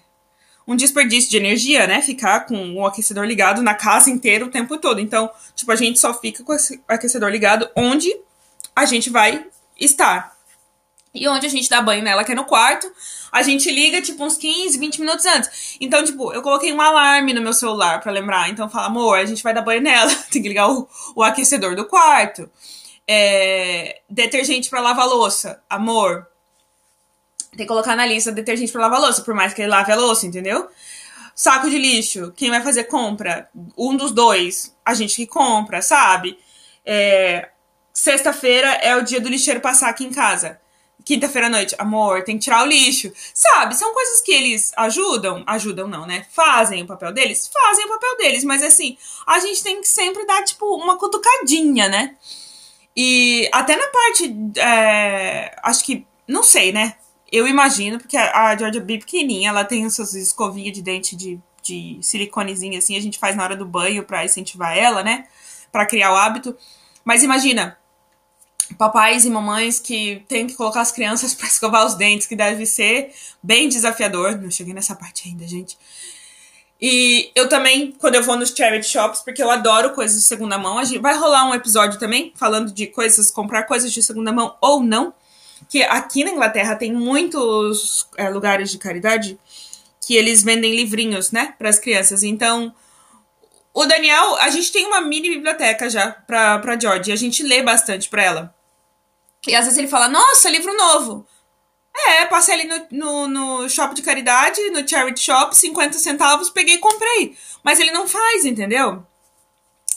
um 0.68 0.76
desperdício 0.76 1.30
de 1.30 1.38
energia, 1.38 1.86
né? 1.86 2.02
Ficar 2.02 2.42
com 2.42 2.76
o 2.76 2.86
aquecedor 2.86 3.26
ligado 3.26 3.62
na 3.62 3.76
casa 3.76 4.10
inteira 4.10 4.46
o 4.46 4.50
tempo 4.50 4.78
todo. 4.78 5.00
Então, 5.00 5.30
tipo, 5.56 5.72
a 5.72 5.76
gente 5.76 6.00
só 6.00 6.14
fica 6.14 6.44
com 6.44 6.54
o 6.54 6.58
aquecedor 6.88 7.30
ligado 7.30 7.70
onde 7.76 8.16
a 8.76 8.86
gente 8.86 9.10
vai 9.10 9.46
estar. 9.80 10.36
E 11.14 11.28
onde 11.30 11.46
a 11.46 11.50
gente 11.50 11.70
dá 11.70 11.82
banho 11.82 12.04
nela, 12.04 12.26
que 12.26 12.34
é 12.34 12.36
no 12.36 12.44
quarto, 12.44 12.92
a 13.32 13.42
gente 13.42 13.72
liga, 13.72 14.02
tipo, 14.02 14.24
uns 14.24 14.36
15, 14.36 14.78
20 14.78 15.00
minutos 15.00 15.26
antes. 15.26 15.78
Então, 15.80 16.04
tipo, 16.04 16.34
eu 16.34 16.42
coloquei 16.42 16.74
um 16.74 16.82
alarme 16.82 17.34
no 17.34 17.42
meu 17.42 17.54
celular 17.54 18.02
para 18.02 18.12
lembrar. 18.12 18.50
Então, 18.50 18.70
fala, 18.70 18.88
amor, 18.88 19.18
a 19.18 19.26
gente 19.26 19.42
vai 19.42 19.54
dar 19.54 19.62
banho 19.62 19.82
nela. 19.82 20.14
Tem 20.30 20.42
que 20.42 20.50
ligar 20.50 20.70
o, 20.70 20.88
o 21.16 21.24
aquecedor 21.24 21.74
do 21.74 21.86
quarto. 21.86 22.50
É, 23.08 24.02
detergente 24.10 24.70
para 24.70 24.82
lavar 24.82 25.08
louça. 25.08 25.64
Amor, 25.70 26.28
tem 27.56 27.66
que 27.66 27.72
colocar 27.72 27.96
na 27.96 28.06
lista 28.06 28.32
detergente 28.32 28.72
pra 28.72 28.82
lavar 28.82 29.02
louça, 29.02 29.22
por 29.22 29.34
mais 29.34 29.54
que 29.54 29.62
ele 29.62 29.70
lave 29.70 29.92
a 29.92 29.96
louça, 29.96 30.26
entendeu? 30.26 30.68
Saco 31.34 31.70
de 31.70 31.78
lixo, 31.78 32.34
quem 32.36 32.50
vai 32.50 32.62
fazer 32.62 32.86
compra? 32.86 33.50
Um 33.78 33.96
dos 33.96 34.12
dois, 34.12 34.76
a 34.86 34.94
gente 34.94 35.16
que 35.16 35.28
compra, 35.28 35.82
sabe? 35.82 36.40
É, 36.86 37.50
Sexta-feira 37.96 38.68
é 38.82 38.94
o 38.94 39.04
dia 39.04 39.22
do 39.22 39.30
lixeiro 39.30 39.62
passar 39.62 39.90
aqui 39.90 40.04
em 40.04 40.12
casa. 40.12 40.60
Quinta-feira 41.06 41.48
à 41.48 41.50
noite, 41.50 41.74
amor, 41.78 42.24
tem 42.24 42.38
que 42.38 42.44
tirar 42.44 42.62
o 42.64 42.68
lixo. 42.68 43.10
Sabe? 43.34 43.74
São 43.74 43.94
coisas 43.94 44.20
que 44.20 44.34
eles 44.34 44.74
ajudam. 44.76 45.46
Ajudam, 45.48 45.88
não, 45.88 46.06
né? 46.06 46.26
Fazem 46.32 46.84
o 46.84 46.86
papel 46.86 47.14
deles? 47.14 47.50
Fazem 47.54 47.86
o 47.86 47.88
papel 47.88 48.18
deles, 48.18 48.44
mas 48.44 48.62
assim, 48.62 48.98
a 49.26 49.40
gente 49.40 49.64
tem 49.64 49.80
que 49.80 49.88
sempre 49.88 50.26
dar, 50.26 50.44
tipo, 50.44 50.66
uma 50.76 50.98
cutucadinha, 50.98 51.88
né? 51.88 52.18
E 52.94 53.50
até 53.54 53.78
na 53.78 53.88
parte. 53.88 54.36
É, 54.58 55.56
acho 55.64 55.86
que. 55.86 56.06
Não 56.28 56.44
sei, 56.44 56.74
né? 56.74 56.98
Eu 57.36 57.46
imagino, 57.46 57.98
porque 58.00 58.16
a 58.16 58.56
Georgia 58.56 58.80
B 58.80 58.98
pequenininha, 58.98 59.50
ela 59.50 59.66
tem 59.66 59.84
essas 59.84 60.14
escovinhas 60.14 60.72
de 60.72 60.82
dente 60.82 61.18
de, 61.18 61.38
de 61.62 62.00
siliconezinho 62.02 62.78
assim, 62.78 62.96
a 62.96 63.02
gente 63.02 63.20
faz 63.20 63.36
na 63.36 63.44
hora 63.44 63.58
do 63.58 63.66
banho 63.66 64.06
para 64.06 64.24
incentivar 64.24 64.78
ela, 64.78 65.04
né? 65.04 65.28
Para 65.70 65.86
criar 65.86 66.14
o 66.14 66.16
hábito. 66.16 66.56
Mas 67.04 67.24
imagina, 67.24 67.78
papais 68.78 69.26
e 69.26 69.30
mamães 69.30 69.82
que 69.82 70.24
têm 70.30 70.48
que 70.48 70.54
colocar 70.54 70.80
as 70.80 70.94
crianças 70.94 71.34
para 71.36 71.46
escovar 71.46 71.86
os 71.86 71.96
dentes, 71.96 72.26
que 72.26 72.38
deve 72.38 72.66
ser 72.66 73.14
bem 73.44 73.68
desafiador. 73.68 74.38
Não 74.38 74.50
cheguei 74.50 74.74
nessa 74.74 74.96
parte 74.96 75.28
ainda, 75.28 75.46
gente. 75.46 75.78
E 76.80 77.32
eu 77.36 77.50
também, 77.50 77.92
quando 78.00 78.16
eu 78.16 78.24
vou 78.24 78.38
nos 78.38 78.52
charity 78.52 78.88
shops, 78.88 79.20
porque 79.20 79.44
eu 79.44 79.52
adoro 79.52 79.94
coisas 79.94 80.22
de 80.22 80.26
segunda 80.26 80.58
mão, 80.58 80.78
a 80.78 80.86
gente 80.86 81.00
vai 81.00 81.18
rolar 81.18 81.50
um 81.50 81.54
episódio 81.54 82.00
também 82.00 82.32
falando 82.34 82.72
de 82.72 82.88
coisas, 82.88 83.30
comprar 83.30 83.64
coisas 83.64 83.92
de 83.92 84.02
segunda 84.02 84.32
mão 84.32 84.56
ou 84.62 84.82
não 84.82 85.14
que 85.70 85.84
aqui 85.84 86.24
na 86.24 86.32
Inglaterra 86.32 86.76
tem 86.76 86.94
muitos 86.94 88.08
é, 88.18 88.30
lugares 88.30 88.72
de 88.72 88.78
caridade 88.78 89.38
que 90.02 90.16
eles 90.16 90.44
vendem 90.44 90.76
livrinhos, 90.76 91.32
né, 91.32 91.56
para 91.58 91.70
as 91.70 91.80
crianças. 91.80 92.24
Então, 92.24 92.74
o 93.74 93.86
Daniel, 93.86 94.36
a 94.38 94.50
gente 94.50 94.72
tem 94.72 94.86
uma 94.86 95.02
mini 95.02 95.30
biblioteca 95.30 95.90
já 95.90 96.12
pra, 96.12 96.60
pra 96.60 96.80
George, 96.80 97.10
e 97.10 97.14
a 97.14 97.18
gente 97.18 97.44
lê 97.44 97.62
bastante 97.64 98.08
pra 98.08 98.24
ela. 98.24 98.56
E 99.48 99.56
às 99.56 99.66
vezes 99.66 99.78
ele 99.78 99.88
fala, 99.88 100.08
nossa, 100.08 100.50
livro 100.50 100.76
novo. 100.76 101.26
É, 102.08 102.26
passei 102.26 102.54
ali 102.54 102.68
no, 102.68 102.88
no, 102.92 103.28
no 103.28 103.70
shopping 103.70 103.96
de 103.96 104.02
caridade, 104.02 104.60
no 104.72 104.88
charity 104.88 105.22
shop, 105.22 105.56
50 105.56 105.98
centavos, 105.98 106.50
peguei 106.50 106.76
e 106.76 106.80
comprei. 106.80 107.38
Mas 107.64 107.80
ele 107.80 107.92
não 107.92 108.08
faz, 108.08 108.46
entendeu? 108.46 109.06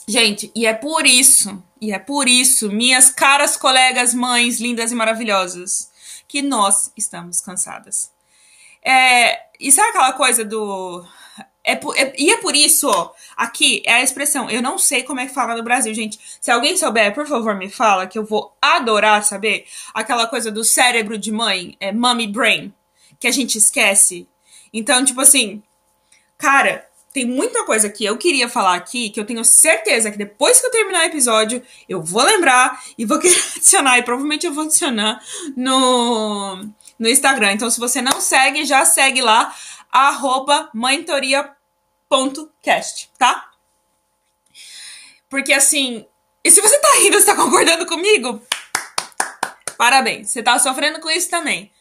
Gente, 0.07 0.51
e 0.55 0.65
é 0.65 0.73
por 0.73 1.05
isso, 1.05 1.61
e 1.81 1.91
é 1.91 1.99
por 1.99 2.27
isso, 2.27 2.71
minhas 2.71 3.09
caras 3.09 3.55
colegas, 3.55 4.13
mães 4.13 4.59
lindas 4.59 4.91
e 4.91 4.95
maravilhosas, 4.95 5.89
que 6.27 6.41
nós 6.41 6.91
estamos 6.97 7.41
cansadas. 7.41 8.11
É, 8.83 9.41
e 9.59 9.71
sabe 9.71 9.89
aquela 9.89 10.13
coisa 10.13 10.43
do. 10.43 11.05
É, 11.63 11.73
é, 11.73 12.13
e 12.17 12.31
é 12.31 12.37
por 12.37 12.55
isso, 12.55 12.89
ó, 12.89 13.11
aqui 13.35 13.83
é 13.85 13.93
a 13.93 14.01
expressão. 14.01 14.49
Eu 14.49 14.61
não 14.61 14.77
sei 14.77 15.03
como 15.03 15.19
é 15.19 15.27
que 15.27 15.33
fala 15.33 15.55
no 15.55 15.63
Brasil, 15.63 15.93
gente. 15.93 16.19
Se 16.39 16.49
alguém 16.49 16.77
souber, 16.77 17.13
por 17.13 17.27
favor, 17.27 17.55
me 17.55 17.69
fala, 17.69 18.07
que 18.07 18.17
eu 18.17 18.25
vou 18.25 18.55
adorar 18.61 19.23
saber. 19.23 19.65
Aquela 19.93 20.27
coisa 20.27 20.51
do 20.51 20.63
cérebro 20.63 21.17
de 21.17 21.31
mãe, 21.31 21.75
é 21.79 21.91
mommy 21.91 22.27
brain, 22.27 22.73
que 23.19 23.27
a 23.27 23.31
gente 23.31 23.57
esquece. 23.57 24.27
Então, 24.73 25.03
tipo 25.03 25.21
assim, 25.21 25.61
cara, 26.37 26.88
tem 27.11 27.25
muita 27.25 27.65
coisa 27.65 27.89
que 27.89 28.05
eu 28.05 28.17
queria 28.17 28.47
falar 28.47 28.75
aqui 28.75 29.09
que 29.09 29.19
eu 29.19 29.25
tenho 29.25 29.43
certeza 29.43 30.11
que 30.11 30.17
depois 30.17 30.61
que 30.61 30.67
eu 30.67 30.71
terminar 30.71 31.01
o 31.01 31.05
episódio 31.05 31.61
eu 31.87 32.01
vou 32.03 32.23
lembrar 32.23 32.81
e 32.97 33.05
vou 33.05 33.19
querer 33.21 33.41
adicionar 33.55 33.97
e 33.97 34.03
provavelmente 34.03 34.45
eu 34.45 34.53
vou 34.53 34.65
adicionar 34.65 35.19
no, 35.55 36.63
no 36.99 37.09
Instagram. 37.09 37.53
Então, 37.53 37.69
se 37.69 37.79
você 37.79 38.01
não 38.01 38.19
segue, 38.21 38.65
já 38.65 38.85
segue 38.85 39.21
lá, 39.21 39.55
arroba 39.91 40.69
mentoria.cast, 40.73 41.49
tá? 43.17 43.49
Porque 45.29 45.53
assim, 45.53 46.05
e 46.43 46.51
se 46.51 46.61
você 46.61 46.77
tá 46.77 46.89
rindo, 47.01 47.19
você 47.19 47.25
tá 47.25 47.35
concordando 47.35 47.85
comigo? 47.85 48.41
Parabéns, 49.77 50.29
você 50.29 50.43
tá 50.43 50.59
sofrendo 50.59 50.99
com 50.99 51.09
isso 51.09 51.29
também. 51.29 51.71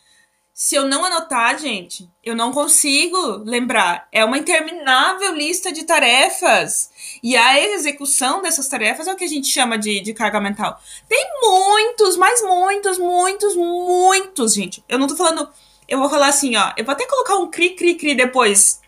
Se 0.61 0.75
eu 0.75 0.89
não 0.89 1.05
anotar, 1.05 1.57
gente, 1.57 2.11
eu 2.21 2.35
não 2.35 2.51
consigo 2.51 3.45
lembrar. 3.45 4.09
É 4.11 4.25
uma 4.25 4.37
interminável 4.37 5.33
lista 5.33 5.71
de 5.71 5.85
tarefas. 5.85 6.91
E 7.23 7.37
a 7.37 7.61
execução 7.61 8.43
dessas 8.43 8.67
tarefas 8.67 9.07
é 9.07 9.13
o 9.13 9.15
que 9.15 9.23
a 9.23 9.29
gente 9.29 9.47
chama 9.47 9.79
de, 9.79 10.01
de 10.01 10.13
carga 10.13 10.41
mental. 10.41 10.83
Tem 11.09 11.31
muitos, 11.41 12.17
mas 12.17 12.43
muitos, 12.43 12.99
muitos, 12.99 13.55
muitos, 13.55 14.55
gente. 14.55 14.83
Eu 14.89 14.99
não 14.99 15.07
tô 15.07 15.15
falando. 15.15 15.49
Eu 15.87 16.01
vou 16.01 16.11
falar 16.11 16.27
assim, 16.27 16.57
ó. 16.57 16.73
Eu 16.77 16.85
vou 16.85 16.93
até 16.93 17.07
colocar 17.07 17.37
um 17.37 17.49
cri, 17.49 17.77
cri, 17.77 17.95
cri 17.95 18.17
depois. 18.17 18.81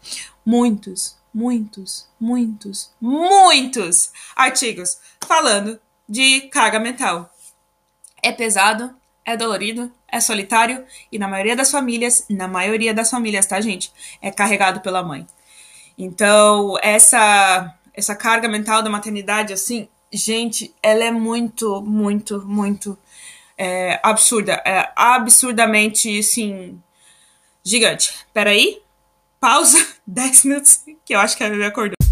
Muitos, 0.44 1.16
muitos, 1.32 2.08
muitos, 2.18 2.90
muitos 3.00 4.10
artigos 4.34 4.98
falando 5.24 5.80
de 6.08 6.40
carga 6.48 6.80
mental. 6.80 7.32
É 8.20 8.32
pesado, 8.32 8.92
é 9.30 9.36
dolorido, 9.36 9.90
é 10.08 10.20
solitário 10.20 10.84
e 11.10 11.18
na 11.18 11.28
maioria 11.28 11.56
das 11.56 11.70
famílias, 11.70 12.26
na 12.28 12.48
maioria 12.48 12.92
das 12.92 13.10
famílias, 13.10 13.46
tá, 13.46 13.60
gente? 13.60 13.92
É 14.20 14.30
carregado 14.30 14.80
pela 14.80 15.02
mãe. 15.02 15.26
Então, 15.96 16.76
essa 16.82 17.74
essa 17.94 18.14
carga 18.14 18.48
mental 18.48 18.82
da 18.82 18.90
maternidade, 18.90 19.52
assim, 19.52 19.88
gente, 20.12 20.74
ela 20.82 21.04
é 21.04 21.10
muito, 21.10 21.82
muito, 21.82 22.40
muito 22.46 22.96
é, 23.56 24.00
absurda. 24.02 24.62
É 24.64 24.90
absurdamente, 24.96 26.18
assim, 26.18 26.80
gigante. 27.62 28.12
Peraí, 28.32 28.80
pausa, 29.38 29.78
10 30.06 30.44
minutos, 30.44 30.84
que 31.04 31.14
eu 31.14 31.20
acho 31.20 31.36
que 31.36 31.44
a 31.44 31.50
bebê 31.50 31.66
acordou. 31.66 32.09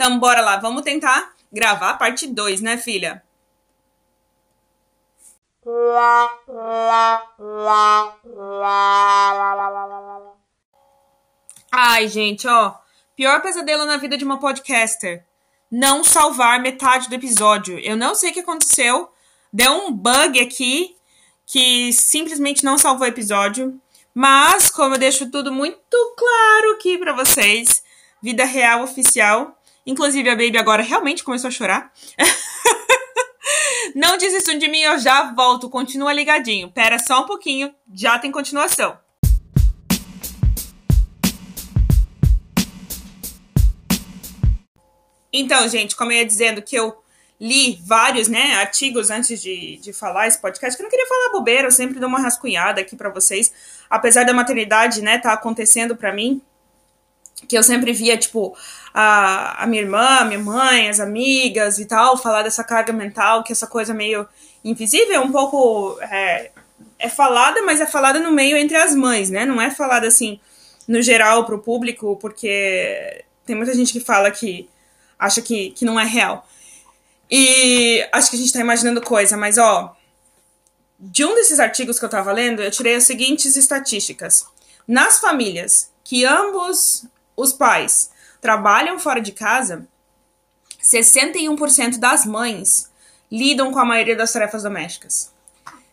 Então, 0.00 0.16
bora 0.16 0.40
lá, 0.40 0.56
vamos 0.58 0.82
tentar 0.82 1.34
gravar 1.52 1.90
a 1.90 1.94
parte 1.94 2.28
2, 2.28 2.60
né, 2.60 2.78
filha? 2.78 3.20
Ai, 11.72 12.06
gente, 12.06 12.46
ó. 12.46 12.76
Pior 13.16 13.42
pesadelo 13.42 13.84
na 13.86 13.96
vida 13.96 14.16
de 14.16 14.24
uma 14.24 14.38
podcaster. 14.38 15.26
Não 15.68 16.04
salvar 16.04 16.60
metade 16.60 17.08
do 17.08 17.16
episódio. 17.16 17.76
Eu 17.80 17.96
não 17.96 18.14
sei 18.14 18.30
o 18.30 18.32
que 18.32 18.40
aconteceu. 18.40 19.10
Deu 19.52 19.72
um 19.72 19.90
bug 19.90 20.40
aqui 20.40 20.96
que 21.44 21.92
simplesmente 21.92 22.64
não 22.64 22.78
salvou 22.78 23.04
o 23.04 23.10
episódio. 23.10 23.76
Mas, 24.14 24.70
como 24.70 24.94
eu 24.94 24.98
deixo 24.98 25.28
tudo 25.28 25.52
muito 25.52 26.14
claro 26.16 26.76
aqui 26.76 26.96
para 26.96 27.12
vocês, 27.12 27.82
vida 28.22 28.44
real 28.44 28.84
oficial, 28.84 29.57
Inclusive, 29.86 30.28
a 30.28 30.36
Baby 30.36 30.58
agora 30.58 30.82
realmente 30.82 31.24
começou 31.24 31.48
a 31.48 31.50
chorar. 31.50 31.92
Não 33.94 34.18
desistam 34.18 34.58
de 34.58 34.68
mim, 34.68 34.80
eu 34.80 34.98
já 34.98 35.32
volto. 35.32 35.70
Continua 35.70 36.12
ligadinho. 36.12 36.70
Pera 36.70 36.98
só 36.98 37.22
um 37.22 37.26
pouquinho, 37.26 37.74
já 37.94 38.18
tem 38.18 38.30
continuação. 38.30 38.98
Então, 45.32 45.68
gente, 45.68 45.94
como 45.94 46.12
eu 46.12 46.18
ia 46.18 46.26
dizendo 46.26 46.62
que 46.62 46.76
eu 46.76 46.96
li 47.40 47.80
vários 47.86 48.28
né, 48.28 48.54
artigos 48.56 49.10
antes 49.10 49.40
de, 49.40 49.76
de 49.76 49.92
falar 49.92 50.26
esse 50.26 50.40
podcast, 50.40 50.76
que 50.76 50.82
eu 50.82 50.84
não 50.84 50.90
queria 50.90 51.06
falar 51.06 51.32
bobeira, 51.32 51.68
eu 51.68 51.70
sempre 51.70 52.00
dou 52.00 52.08
uma 52.08 52.20
rascunhada 52.20 52.80
aqui 52.80 52.96
para 52.96 53.10
vocês. 53.10 53.52
Apesar 53.88 54.24
da 54.24 54.34
maternidade, 54.34 55.00
né, 55.02 55.18
tá 55.18 55.32
acontecendo 55.32 55.96
para 55.96 56.12
mim, 56.12 56.42
que 57.46 57.56
eu 57.56 57.62
sempre 57.62 57.92
via, 57.92 58.16
tipo, 58.16 58.56
a, 58.92 59.62
a 59.62 59.66
minha 59.66 59.82
irmã, 59.82 60.24
minha 60.24 60.38
mãe, 60.38 60.88
as 60.88 60.98
amigas 60.98 61.78
e 61.78 61.84
tal, 61.84 62.16
falar 62.16 62.42
dessa 62.42 62.64
carga 62.64 62.92
mental, 62.92 63.44
que 63.44 63.52
essa 63.52 63.66
coisa 63.66 63.94
meio 63.94 64.26
invisível, 64.64 65.22
um 65.22 65.30
pouco 65.30 65.98
é, 66.00 66.50
é 66.98 67.08
falada, 67.08 67.62
mas 67.62 67.80
é 67.80 67.86
falada 67.86 68.18
no 68.18 68.32
meio 68.32 68.56
entre 68.56 68.76
as 68.76 68.94
mães, 68.94 69.30
né? 69.30 69.46
Não 69.46 69.60
é 69.60 69.70
falada 69.70 70.06
assim, 70.06 70.40
no 70.86 71.00
geral, 71.00 71.44
pro 71.44 71.60
público, 71.60 72.16
porque 72.20 73.24
tem 73.46 73.54
muita 73.54 73.74
gente 73.74 73.92
que 73.92 74.00
fala 74.00 74.30
que 74.30 74.68
acha 75.18 75.40
que, 75.40 75.70
que 75.70 75.84
não 75.84 75.98
é 75.98 76.04
real. 76.04 76.46
E 77.30 78.06
acho 78.12 78.30
que 78.30 78.36
a 78.36 78.38
gente 78.38 78.52
tá 78.52 78.60
imaginando 78.60 79.00
coisa, 79.00 79.36
mas 79.36 79.58
ó, 79.58 79.94
de 80.98 81.24
um 81.24 81.34
desses 81.34 81.60
artigos 81.60 81.98
que 81.98 82.04
eu 82.04 82.08
tava 82.08 82.32
lendo, 82.32 82.62
eu 82.62 82.70
tirei 82.70 82.96
as 82.96 83.04
seguintes 83.04 83.56
estatísticas. 83.56 84.46
Nas 84.86 85.18
famílias 85.18 85.90
que 86.02 86.24
ambos 86.24 87.04
os 87.38 87.52
pais 87.52 88.10
trabalham 88.40 88.98
fora 88.98 89.20
de 89.20 89.30
casa, 89.30 89.86
61% 90.82 91.98
das 91.98 92.26
mães 92.26 92.90
lidam 93.30 93.72
com 93.72 93.78
a 93.78 93.84
maioria 93.84 94.16
das 94.16 94.32
tarefas 94.32 94.64
domésticas. 94.64 95.32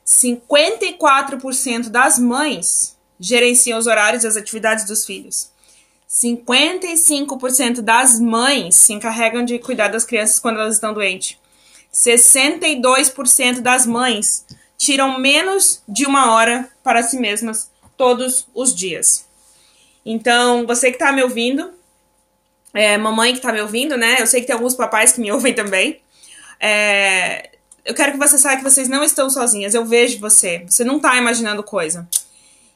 54% 0.06 1.90
das 1.90 2.18
mães 2.18 2.98
gerenciam 3.20 3.78
os 3.78 3.86
horários 3.86 4.24
e 4.24 4.28
as 4.28 4.36
atividades 4.36 4.86
dos 4.86 5.06
filhos. 5.06 5.52
55% 6.10 7.82
das 7.82 8.20
mães 8.20 8.76
se 8.76 8.94
encarregam 8.94 9.46
de 9.46 9.60
cuidar 9.60 9.90
das 9.90 10.06
crianças 10.06 10.40
quando 10.40 10.60
elas 10.60 10.76
estão 10.76 10.94
doentes. 10.94 11.38
62% 11.94 13.62
das 13.62 13.86
mães 13.86 14.46
tiram 14.78 15.20
menos 15.20 15.82
de 15.88 16.06
uma 16.06 16.32
hora 16.32 16.70
para 16.84 17.04
si 17.04 17.20
mesmas 17.20 17.70
todos 17.96 18.48
os 18.54 18.74
dias. 18.74 19.26
Então, 20.06 20.68
você 20.68 20.92
que 20.92 20.98
está 20.98 21.12
me 21.12 21.24
ouvindo, 21.24 21.74
é, 22.74 22.98
mamãe 22.98 23.32
que 23.32 23.40
está 23.40 23.52
me 23.52 23.62
ouvindo, 23.62 23.98
né? 23.98 24.18
Eu 24.20 24.28
sei 24.28 24.42
que 24.42 24.48
tem 24.48 24.54
alguns 24.54 24.76
papais 24.76 25.14
que 25.14 25.22
me 25.22 25.32
ouvem 25.34 25.54
também. 25.54 26.02
É, 26.60 27.50
eu 27.84 27.94
quero 27.94 28.12
que 28.12 28.18
você 28.20 28.38
saiba 28.38 28.58
que 28.58 28.70
vocês 28.70 28.88
não 28.88 29.04
estão 29.04 29.30
sozinhas. 29.30 29.74
Eu 29.74 29.86
vejo 29.86 30.20
você. 30.20 30.64
Você 30.68 30.84
não 30.84 30.98
está 30.98 31.18
imaginando 31.18 31.64
coisa. 31.64 32.08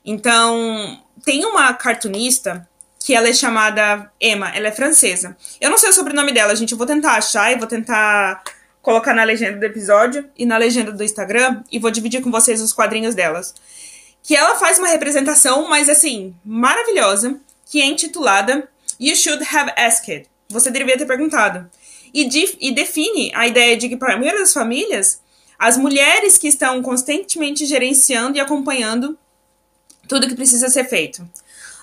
Então, 0.04 1.00
tem 1.24 1.46
uma 1.46 1.74
cartunista 1.74 2.68
que 3.00 3.14
ela 3.14 3.30
é 3.30 3.34
chamada 3.34 4.12
Emma, 4.20 4.50
ela 4.56 4.68
é 4.68 4.72
francesa. 4.72 5.38
Eu 5.62 5.70
não 5.70 5.78
sei 5.78 5.90
o 5.90 5.94
sobrenome 5.94 6.32
dela, 6.32 6.56
gente. 6.56 6.72
Eu 6.72 6.78
vou 6.78 6.88
tentar 6.88 7.14
achar 7.14 7.52
e 7.52 7.58
vou 7.58 7.68
tentar 7.68 8.44
colocar 8.82 9.14
na 9.14 9.24
legenda 9.24 9.58
do 9.58 9.64
episódio 9.64 10.30
e 10.38 10.46
na 10.46 10.58
legenda 10.58 10.92
do 10.92 11.04
Instagram 11.04 11.64
e 11.72 11.80
vou 11.80 11.92
dividir 11.92 12.22
com 12.22 12.32
vocês 12.32 12.62
os 12.62 12.74
quadrinhos 12.74 13.14
delas 13.14 13.54
que 14.24 14.36
ela 14.36 14.56
faz 14.56 14.78
uma 14.78 14.88
representação, 14.88 15.68
mas 15.68 15.90
assim, 15.90 16.36
maravilhosa, 16.44 17.40
que 17.66 17.82
é 17.82 17.86
intitulada 17.86 18.70
You 19.00 19.16
Should 19.16 19.44
Have 19.56 19.72
Asked. 19.76 20.28
Você 20.50 20.70
deveria 20.72 20.98
ter 20.98 21.06
perguntado. 21.06 21.70
E, 22.14 22.28
e 22.60 22.72
define 22.72 23.32
a 23.36 23.48
ideia 23.48 23.78
de 23.78 23.88
que, 23.88 23.98
para 23.98 24.14
a 24.14 24.18
maioria 24.18 24.40
das 24.40 24.54
famílias, 24.54 25.22
as 25.58 25.78
mulheres 25.78 26.38
que 26.38 26.48
estão 26.48 26.82
constantemente 26.82 27.66
gerenciando 27.66 28.38
e 28.38 28.42
acompanhando 28.42 29.18
tudo 30.08 30.28
que 30.28 30.36
precisa 30.36 30.70
ser 30.70 30.86
feito. 30.86 31.28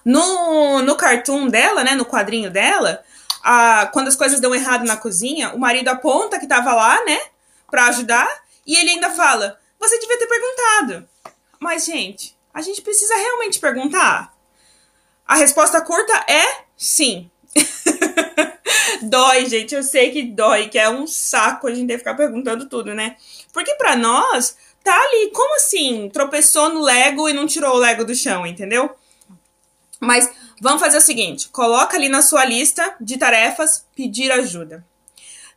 No, 0.05 0.83
no 0.83 0.97
cartoon 0.97 1.49
dela, 1.49 1.85
né, 1.85 1.95
no 1.95 2.05
quadrinho 2.05 2.50
dela, 2.50 3.02
a, 3.43 3.88
quando 3.93 4.09
as 4.09 4.16
coisas 4.16 4.40
dão 4.40 4.55
errado 4.55 4.85
na 4.85 4.97
cozinha, 4.97 5.55
o 5.55 5.59
marido 5.59 5.88
aponta 5.88 6.38
que 6.38 6.45
estava 6.45 6.75
lá, 6.75 7.05
né, 7.05 7.19
para 7.71 7.87
ajudar, 7.87 8.28
e 8.66 8.76
ele 8.76 8.90
ainda 8.90 9.11
fala: 9.11 9.59
você 9.78 9.99
devia 9.99 10.19
ter 10.19 10.26
perguntado. 10.26 11.09
Mas, 11.60 11.84
gente, 11.84 12.36
a 12.52 12.62
gente 12.62 12.82
precisa 12.82 13.14
realmente 13.14 13.58
perguntar? 13.58 14.34
A 15.26 15.36
resposta 15.36 15.80
curta 15.80 16.12
é 16.28 16.64
sim. 16.76 17.30
dói, 19.02 19.46
gente. 19.46 19.75
Eu 19.75 19.82
sei 19.82 20.10
que 20.10 20.22
dói, 20.22 20.68
que 20.68 20.78
é 20.78 20.88
um 20.88 21.06
saco 21.06 21.66
a 21.66 21.75
gente 21.75 21.86
ter 21.86 21.94
que 21.94 21.98
ficar 21.98 22.14
perguntando 22.14 22.68
tudo, 22.68 22.94
né? 22.94 23.16
Porque 23.52 23.75
para 23.75 23.96
nós, 23.96 24.56
tá 24.84 24.94
ali, 24.94 25.30
como 25.32 25.56
assim? 25.56 26.08
Tropeçou 26.12 26.68
no 26.68 26.82
Lego 26.82 27.28
e 27.28 27.32
não 27.32 27.46
tirou 27.46 27.75
o 27.75 27.78
Lego 27.78 28.04
do 28.04 28.14
chão, 28.14 28.46
entendeu? 28.46 28.94
Mas 30.00 30.30
vamos 30.60 30.80
fazer 30.80 30.98
o 30.98 31.02
seguinte: 31.02 31.48
coloca 31.48 31.96
ali 31.96 32.08
na 32.08 32.22
sua 32.22 32.44
lista 32.44 32.94
de 33.00 33.16
tarefas 33.16 33.86
pedir 33.94 34.30
ajuda. 34.30 34.84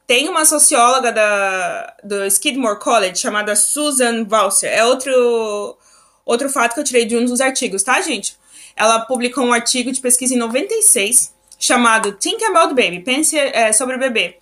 Tem 0.08 0.27
uma 0.27 0.44
socióloga 0.44 1.12
da, 1.12 1.94
do 2.03 2.25
Skidmore 2.25 2.79
College 2.79 3.20
chamada 3.20 3.56
Susan 3.56 4.25
Valser. 4.25 4.74
É 4.74 4.84
outro, 4.84 5.77
outro 6.32 6.50
fato 6.50 6.76
que 6.76 6.80
eu 6.80 6.84
tirei 6.84 7.06
de 7.06 7.18
um 7.18 7.26
dos 7.26 7.42
artigos, 7.42 7.82
tá, 7.82 8.00
gente? 8.02 8.38
Ela 8.76 9.00
publicou 9.02 9.44
um 9.44 9.52
artigo 9.52 9.92
de 9.92 10.00
pesquisa 10.00 10.36
em 10.36 10.38
96 10.38 11.34
chamado 11.58 12.14
Think 12.14 12.44
About 12.46 12.74
Baby, 12.74 13.00
Pense 13.02 13.38
é, 13.38 13.74
sobre 13.74 13.96
o 13.96 14.00
bebê, 14.00 14.38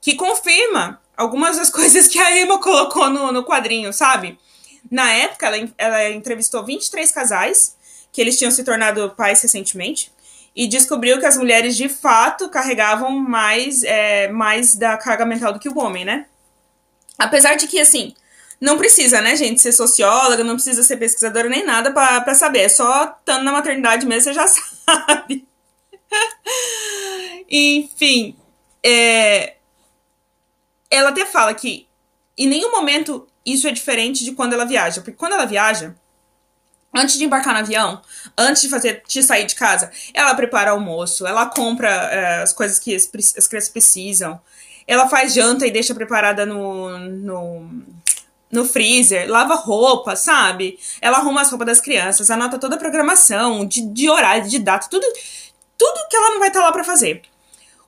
que 0.00 0.14
confirma 0.14 1.00
algumas 1.16 1.56
das 1.56 1.68
coisas 1.70 2.08
que 2.08 2.18
a 2.18 2.40
Emma 2.40 2.58
colocou 2.58 3.10
no, 3.10 3.30
no 3.30 3.44
quadrinho, 3.44 3.92
sabe? 3.92 4.38
Na 4.90 5.10
época, 5.12 5.46
ela, 5.46 5.68
ela 5.76 6.10
entrevistou 6.10 6.64
23 6.64 7.12
casais, 7.12 7.76
que 8.10 8.20
eles 8.20 8.38
tinham 8.38 8.50
se 8.50 8.64
tornado 8.64 9.10
pais 9.10 9.42
recentemente, 9.42 10.10
e 10.56 10.66
descobriu 10.66 11.20
que 11.20 11.26
as 11.26 11.36
mulheres 11.36 11.76
de 11.76 11.88
fato 11.88 12.48
carregavam 12.48 13.10
mais, 13.10 13.82
é, 13.84 14.28
mais 14.28 14.74
da 14.74 14.96
carga 14.96 15.26
mental 15.26 15.52
do 15.52 15.60
que 15.60 15.68
o 15.68 15.78
homem, 15.78 16.04
né? 16.04 16.26
Apesar 17.18 17.54
de 17.54 17.68
que, 17.68 17.78
assim, 17.78 18.14
não 18.60 18.76
precisa, 18.76 19.20
né, 19.20 19.36
gente, 19.36 19.60
ser 19.60 19.72
socióloga, 19.72 20.42
não 20.42 20.54
precisa 20.54 20.82
ser 20.82 20.96
pesquisadora 20.96 21.48
nem 21.48 21.64
nada 21.64 21.92
para 21.92 22.34
saber. 22.34 22.60
É 22.60 22.68
só 22.68 23.16
estando 23.18 23.44
na 23.44 23.52
maternidade 23.52 24.06
mesmo, 24.06 24.24
você 24.24 24.34
já 24.34 24.46
sabe. 24.48 25.46
Enfim, 27.48 28.36
é, 28.82 29.54
ela 30.90 31.10
até 31.10 31.24
fala 31.24 31.54
que 31.54 31.86
em 32.36 32.46
nenhum 32.46 32.70
momento 32.70 33.26
isso 33.44 33.66
é 33.66 33.70
diferente 33.70 34.24
de 34.24 34.32
quando 34.32 34.52
ela 34.52 34.64
viaja. 34.64 35.00
Porque 35.00 35.16
quando 35.16 35.32
ela 35.32 35.46
viaja, 35.46 35.94
antes 36.94 37.16
de 37.18 37.24
embarcar 37.24 37.54
no 37.54 37.60
avião, 37.60 38.02
antes 38.36 38.62
de 38.62 38.68
fazer 38.68 39.02
de 39.06 39.22
sair 39.22 39.46
de 39.46 39.54
casa, 39.54 39.90
ela 40.12 40.34
prepara 40.34 40.70
almoço, 40.70 41.26
ela 41.26 41.46
compra 41.46 41.88
é, 41.88 42.42
as 42.42 42.52
coisas 42.52 42.78
que 42.78 42.94
as, 42.94 43.08
as, 43.36 43.46
crianças 43.46 43.70
precisam, 43.70 44.40
ela 44.86 45.08
faz 45.08 45.34
janta 45.34 45.66
e 45.66 45.70
deixa 45.70 45.94
preparada 45.94 46.44
no, 46.46 46.98
no, 46.98 47.82
no 48.50 48.64
freezer, 48.64 49.30
lava 49.30 49.54
roupa, 49.54 50.16
sabe? 50.16 50.78
Ela 51.00 51.18
arruma 51.18 51.42
as 51.42 51.50
roupas 51.50 51.66
das 51.66 51.80
crianças, 51.80 52.30
anota 52.30 52.58
toda 52.58 52.76
a 52.76 52.78
programação, 52.78 53.66
de, 53.66 53.82
de 53.82 54.08
horário, 54.08 54.48
de 54.48 54.58
data, 54.58 54.88
tudo, 54.90 55.06
tudo 55.76 56.08
que 56.08 56.16
ela 56.16 56.30
não 56.30 56.38
vai 56.38 56.48
estar 56.48 56.60
lá 56.60 56.72
para 56.72 56.84
fazer. 56.84 57.22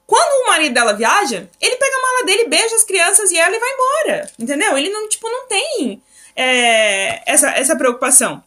Quando 0.06 0.44
o 0.44 0.48
marido 0.48 0.74
dela 0.74 0.92
viaja, 0.92 1.48
ele 1.60 1.76
pega 1.76 1.96
a 1.96 2.02
mala 2.02 2.26
dele, 2.26 2.48
beija 2.48 2.74
as 2.74 2.82
crianças 2.82 3.30
e 3.30 3.38
ela 3.38 3.54
e 3.54 3.60
vai 3.60 3.70
embora. 3.70 4.30
Entendeu? 4.38 4.76
Ele 4.76 4.90
não, 4.90 5.08
tipo, 5.08 5.28
não 5.28 5.46
tem 5.46 6.02
é, 6.34 7.22
essa, 7.30 7.50
essa 7.50 7.76
preocupação. 7.76 8.42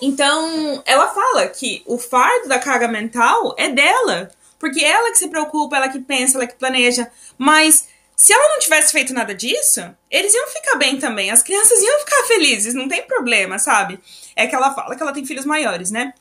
Então, 0.00 0.82
ela 0.86 1.08
fala 1.08 1.48
que 1.48 1.82
o 1.84 1.98
fardo 1.98 2.48
da 2.48 2.60
carga 2.60 2.86
mental 2.86 3.54
é 3.58 3.68
dela. 3.68 4.30
Porque 4.56 4.84
ela 4.84 5.10
que 5.10 5.18
se 5.18 5.28
preocupa, 5.28 5.76
ela 5.76 5.88
que 5.88 5.98
pensa, 5.98 6.36
ela 6.36 6.46
que 6.46 6.54
planeja. 6.54 7.10
Mas 7.36 7.88
se 8.20 8.34
ela 8.34 8.50
não 8.50 8.58
tivesse 8.58 8.92
feito 8.92 9.14
nada 9.14 9.34
disso, 9.34 9.80
eles 10.10 10.34
iam 10.34 10.46
ficar 10.48 10.76
bem 10.76 10.98
também. 10.98 11.30
As 11.30 11.42
crianças 11.42 11.80
iam 11.80 12.00
ficar 12.00 12.22
felizes, 12.24 12.74
não 12.74 12.86
tem 12.86 13.00
problema, 13.06 13.58
sabe? 13.58 13.98
É 14.36 14.46
que 14.46 14.54
ela 14.54 14.74
fala 14.74 14.94
que 14.94 15.02
ela 15.02 15.14
tem 15.14 15.24
filhos 15.24 15.46
maiores, 15.46 15.90
né? 15.90 16.12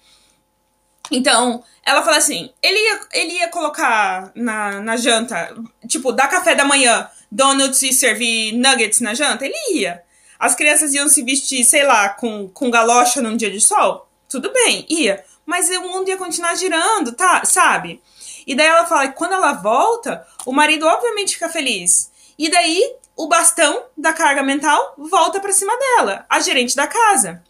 Então, 1.11 1.61
ela 1.85 2.01
fala 2.01 2.15
assim: 2.15 2.53
ele 2.63 2.79
ia, 2.79 2.99
ele 3.11 3.33
ia 3.33 3.49
colocar 3.49 4.31
na, 4.33 4.79
na 4.79 4.95
janta, 4.95 5.53
tipo, 5.89 6.13
dar 6.13 6.29
café 6.29 6.55
da 6.55 6.63
manhã, 6.63 7.05
donuts 7.29 7.81
e 7.81 7.91
servir 7.91 8.53
nuggets 8.53 9.01
na 9.01 9.13
janta? 9.13 9.45
Ele 9.45 9.57
ia. 9.73 10.01
As 10.39 10.55
crianças 10.55 10.93
iam 10.93 11.09
se 11.09 11.21
vestir, 11.21 11.65
sei 11.65 11.83
lá, 11.83 12.07
com, 12.07 12.47
com 12.47 12.71
galocha 12.71 13.21
num 13.21 13.35
dia 13.35 13.51
de 13.51 13.59
sol? 13.59 14.09
Tudo 14.29 14.53
bem, 14.53 14.85
ia. 14.89 15.21
Mas 15.45 15.67
o 15.67 15.81
mundo 15.81 16.07
ia 16.07 16.15
continuar 16.15 16.55
girando, 16.55 17.11
tá? 17.11 17.43
Sabe? 17.43 18.01
E 18.49 18.55
daí 18.55 18.65
ela 18.65 18.87
fala 18.87 19.09
que 19.09 19.15
quando 19.15 19.33
ela 19.33 19.53
volta, 19.53 20.25
o 20.43 20.51
marido 20.51 20.87
obviamente 20.87 21.35
fica 21.35 21.47
feliz. 21.47 22.11
E 22.35 22.49
daí 22.49 22.95
o 23.15 23.27
bastão 23.27 23.83
da 23.95 24.11
carga 24.11 24.41
mental 24.41 24.95
volta 24.97 25.39
para 25.39 25.53
cima 25.53 25.71
dela, 25.77 26.25
a 26.27 26.39
gerente 26.39 26.75
da 26.75 26.87
casa. 26.87 27.43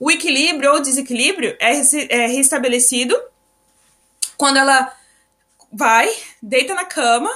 O 0.00 0.10
equilíbrio 0.10 0.72
ou 0.72 0.80
desequilíbrio 0.80 1.54
é, 1.60 1.72
é 2.08 2.26
restabelecido 2.28 3.14
quando 4.38 4.56
ela 4.56 4.90
vai, 5.70 6.10
deita 6.42 6.74
na 6.74 6.86
cama 6.86 7.30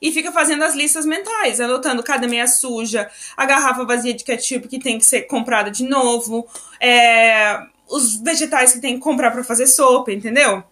e 0.00 0.12
fica 0.12 0.30
fazendo 0.30 0.62
as 0.62 0.76
listas 0.76 1.04
mentais, 1.04 1.60
anotando 1.60 2.00
cada 2.00 2.28
meia 2.28 2.46
suja, 2.46 3.10
a 3.36 3.44
garrafa 3.44 3.84
vazia 3.84 4.14
de 4.14 4.22
ketchup 4.22 4.68
que 4.68 4.78
tem 4.78 4.98
que 4.98 5.04
ser 5.04 5.22
comprada 5.22 5.68
de 5.68 5.82
novo, 5.82 6.46
é, 6.78 7.58
os 7.88 8.20
vegetais 8.20 8.72
que 8.72 8.80
tem 8.80 8.94
que 8.94 9.00
comprar 9.00 9.32
para 9.32 9.42
fazer 9.42 9.66
sopa, 9.66 10.12
entendeu? 10.12 10.62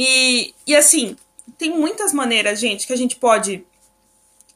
E, 0.00 0.54
e 0.64 0.76
assim, 0.76 1.16
tem 1.58 1.76
muitas 1.76 2.12
maneiras, 2.12 2.60
gente, 2.60 2.86
que 2.86 2.92
a 2.92 2.96
gente 2.96 3.16
pode 3.16 3.66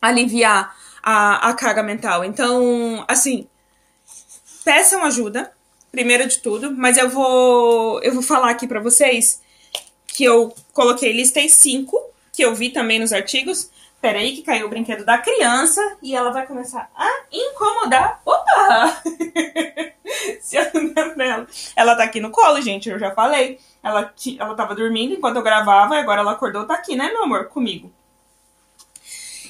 aliviar 0.00 0.76
a, 1.02 1.48
a 1.48 1.54
carga 1.54 1.82
mental. 1.82 2.24
Então, 2.24 3.04
assim, 3.08 3.48
peçam 4.64 5.02
ajuda, 5.02 5.52
primeiro 5.90 6.28
de 6.28 6.38
tudo, 6.38 6.70
mas 6.70 6.96
eu 6.96 7.10
vou 7.10 8.00
eu 8.04 8.14
vou 8.14 8.22
falar 8.22 8.50
aqui 8.50 8.68
para 8.68 8.78
vocês 8.78 9.42
que 10.06 10.22
eu 10.22 10.54
coloquei, 10.72 11.12
listei 11.12 11.48
cinco, 11.48 12.00
que 12.32 12.44
eu 12.44 12.54
vi 12.54 12.70
também 12.70 13.00
nos 13.00 13.12
artigos, 13.12 13.68
Peraí 14.02 14.34
que 14.34 14.42
caiu 14.42 14.66
o 14.66 14.68
brinquedo 14.68 15.04
da 15.04 15.16
criança 15.16 15.80
e 16.02 16.12
ela 16.12 16.32
vai 16.32 16.44
começar 16.44 16.90
a 16.92 17.08
incomodar. 17.30 18.20
Opa! 18.24 19.00
Se 20.42 20.56
eu 20.56 20.64
lembro 20.74 21.22
ela. 21.22 21.46
Ela 21.76 21.94
tá 21.94 22.02
aqui 22.02 22.18
no 22.18 22.32
colo, 22.32 22.60
gente, 22.60 22.88
eu 22.90 22.98
já 22.98 23.12
falei. 23.12 23.60
Ela, 23.80 24.12
ela 24.40 24.56
tava 24.56 24.74
dormindo 24.74 25.14
enquanto 25.14 25.36
eu 25.36 25.42
gravava 25.42 25.94
e 25.94 26.00
agora 26.00 26.20
ela 26.20 26.32
acordou, 26.32 26.66
tá 26.66 26.74
aqui, 26.74 26.96
né, 26.96 27.12
meu 27.12 27.22
amor? 27.22 27.44
Comigo. 27.44 27.92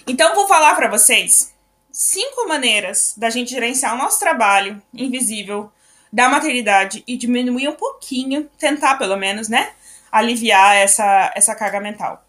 Então, 0.06 0.34
vou 0.34 0.46
falar 0.46 0.76
para 0.76 0.88
vocês 0.88 1.54
cinco 1.90 2.46
maneiras 2.46 3.14
da 3.16 3.30
gente 3.30 3.52
gerenciar 3.52 3.94
o 3.94 3.98
nosso 3.98 4.20
trabalho 4.20 4.82
invisível 4.92 5.72
da 6.12 6.28
maternidade 6.28 7.02
e 7.06 7.16
diminuir 7.16 7.68
um 7.68 7.74
pouquinho, 7.74 8.50
tentar 8.58 8.96
pelo 8.96 9.16
menos, 9.16 9.48
né, 9.48 9.72
aliviar 10.10 10.76
essa, 10.76 11.32
essa 11.34 11.54
carga 11.54 11.80
mental. 11.80 12.22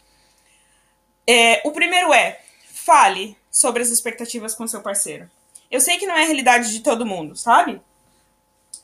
É, 1.27 1.61
o 1.65 1.71
primeiro 1.71 2.13
é 2.13 2.39
fale 2.73 3.37
sobre 3.49 3.81
as 3.81 3.89
expectativas 3.89 4.53
com 4.53 4.67
seu 4.67 4.81
parceiro. 4.81 5.29
Eu 5.71 5.79
sei 5.79 5.97
que 5.97 6.05
não 6.05 6.15
é 6.15 6.23
a 6.23 6.25
realidade 6.25 6.71
de 6.71 6.81
todo 6.81 7.05
mundo, 7.05 7.35
sabe? 7.35 7.81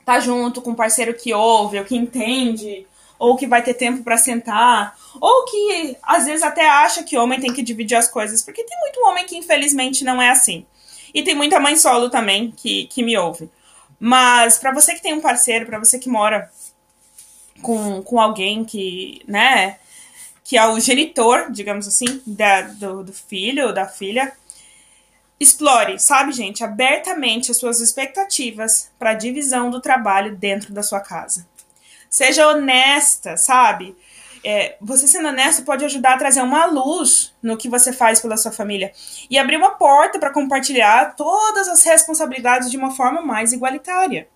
Tá 0.06 0.20
junto 0.20 0.62
com 0.62 0.72
um 0.72 0.76
parceiro 0.76 1.14
que 1.14 1.34
ouve, 1.34 1.78
ou 1.78 1.86
que 1.86 1.96
entende, 1.96 2.88
ou 3.20 3.36
que 3.36 3.46
vai 3.46 3.62
ter 3.62 3.74
tempo 3.74 4.04
para 4.04 4.18
sentar, 4.18 4.98
ou 5.20 5.46
que 5.46 5.98
às 6.02 6.26
vezes 6.26 6.42
até 6.42 6.68
acha 6.68 7.04
que 7.04 7.18
homem 7.18 7.40
tem 7.40 7.54
que 7.54 7.62
dividir 7.62 7.96
as 7.96 8.08
coisas, 8.08 8.42
porque 8.42 8.64
tem 8.64 8.80
muito 8.80 9.02
homem 9.02 9.26
que 9.26 9.38
infelizmente 9.38 10.06
não 10.06 10.22
é 10.22 10.30
assim. 10.30 10.66
E 11.14 11.22
tem 11.22 11.36
muita 11.36 11.60
mãe 11.60 11.76
solo 11.76 12.10
também 12.10 12.52
que, 12.52 12.86
que 12.86 13.04
me 13.04 13.18
ouve. 13.18 13.50
Mas 14.00 14.58
para 14.58 14.74
você 14.74 14.96
que 14.96 15.02
tem 15.02 15.14
um 15.14 15.22
parceiro, 15.22 15.66
para 15.66 15.80
você 15.80 16.00
que 16.00 16.08
mora 16.08 16.50
com, 17.62 18.02
com 18.02 18.20
alguém 18.20 18.64
que, 18.64 19.22
né, 19.28 19.78
que 20.50 20.58
é 20.58 20.68
o 20.68 20.80
genitor, 20.80 21.52
digamos 21.52 21.88
assim, 21.88 22.24
da, 22.26 22.62
do, 22.62 23.04
do 23.04 23.14
filho 23.14 23.68
ou 23.68 23.72
da 23.72 23.86
filha, 23.86 24.34
explore, 25.40 26.00
sabe, 26.00 26.32
gente, 26.32 26.64
abertamente 26.64 27.52
as 27.52 27.58
suas 27.58 27.80
expectativas 27.80 28.90
para 28.98 29.12
a 29.12 29.14
divisão 29.14 29.70
do 29.70 29.80
trabalho 29.80 30.36
dentro 30.36 30.74
da 30.74 30.82
sua 30.82 31.02
casa. 31.02 31.48
Seja 32.10 32.48
honesta, 32.48 33.38
sabe? 33.38 33.96
É, 34.44 34.76
você 34.82 35.08
sendo 35.08 35.28
honesto 35.28 35.62
pode 35.62 35.86
ajudar 35.86 36.16
a 36.16 36.18
trazer 36.18 36.42
uma 36.42 36.66
luz 36.66 37.32
no 37.44 37.56
que 37.56 37.70
você 37.70 37.94
faz 37.94 38.20
pela 38.20 38.36
sua 38.36 38.52
família 38.52 38.92
e 39.30 39.38
abrir 39.38 39.58
uma 39.58 39.76
porta 39.76 40.18
para 40.18 40.34
compartilhar 40.34 41.16
todas 41.16 41.68
as 41.68 41.84
responsabilidades 41.84 42.72
de 42.72 42.78
uma 42.78 42.90
forma 42.90 43.22
mais 43.22 43.54
igualitária. 43.54 44.28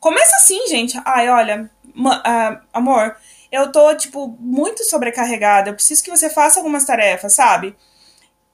Começa 0.00 0.36
assim, 0.36 0.66
gente. 0.68 0.98
Ai, 1.04 1.28
olha, 1.28 1.70
uh, 1.94 2.58
amor, 2.72 3.14
eu 3.54 3.70
tô, 3.70 3.94
tipo, 3.94 4.36
muito 4.40 4.84
sobrecarregada, 4.84 5.70
eu 5.70 5.74
preciso 5.74 6.02
que 6.02 6.10
você 6.10 6.28
faça 6.28 6.58
algumas 6.58 6.84
tarefas, 6.84 7.34
sabe? 7.34 7.76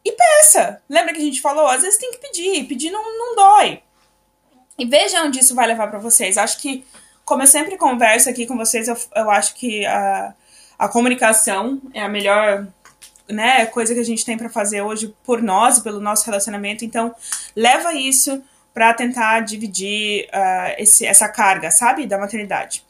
E 0.04 0.12
peça. 0.12 0.82
Lembra 0.88 1.14
que 1.14 1.20
a 1.20 1.24
gente 1.24 1.40
falou? 1.40 1.66
Às 1.66 1.82
vezes 1.82 1.98
tem 1.98 2.10
que 2.10 2.18
pedir, 2.18 2.64
pedir 2.64 2.90
não, 2.90 3.02
não 3.02 3.34
dói. 3.34 3.82
E 4.78 4.84
veja 4.86 5.22
onde 5.22 5.40
isso 5.40 5.54
vai 5.54 5.66
levar 5.66 5.88
para 5.88 5.98
vocês. 5.98 6.38
Acho 6.38 6.58
que, 6.58 6.84
como 7.24 7.42
eu 7.42 7.46
sempre 7.46 7.76
converso 7.76 8.28
aqui 8.28 8.46
com 8.46 8.56
vocês, 8.56 8.88
eu, 8.88 8.96
eu 9.14 9.30
acho 9.30 9.54
que 9.54 9.84
a, 9.86 10.34
a 10.78 10.88
comunicação 10.88 11.80
é 11.94 12.02
a 12.02 12.08
melhor 12.08 12.66
né, 13.28 13.66
coisa 13.66 13.94
que 13.94 14.00
a 14.00 14.04
gente 14.04 14.24
tem 14.24 14.36
para 14.36 14.48
fazer 14.48 14.82
hoje 14.82 15.14
por 15.24 15.42
nós 15.42 15.78
pelo 15.78 16.00
nosso 16.00 16.24
relacionamento. 16.26 16.84
Então, 16.84 17.14
leva 17.54 17.94
isso 17.94 18.42
para 18.72 18.94
tentar 18.94 19.40
dividir 19.40 20.26
uh, 20.26 20.74
esse, 20.78 21.06
essa 21.06 21.28
carga, 21.28 21.70
sabe, 21.70 22.06
da 22.06 22.18
maternidade. 22.18 22.84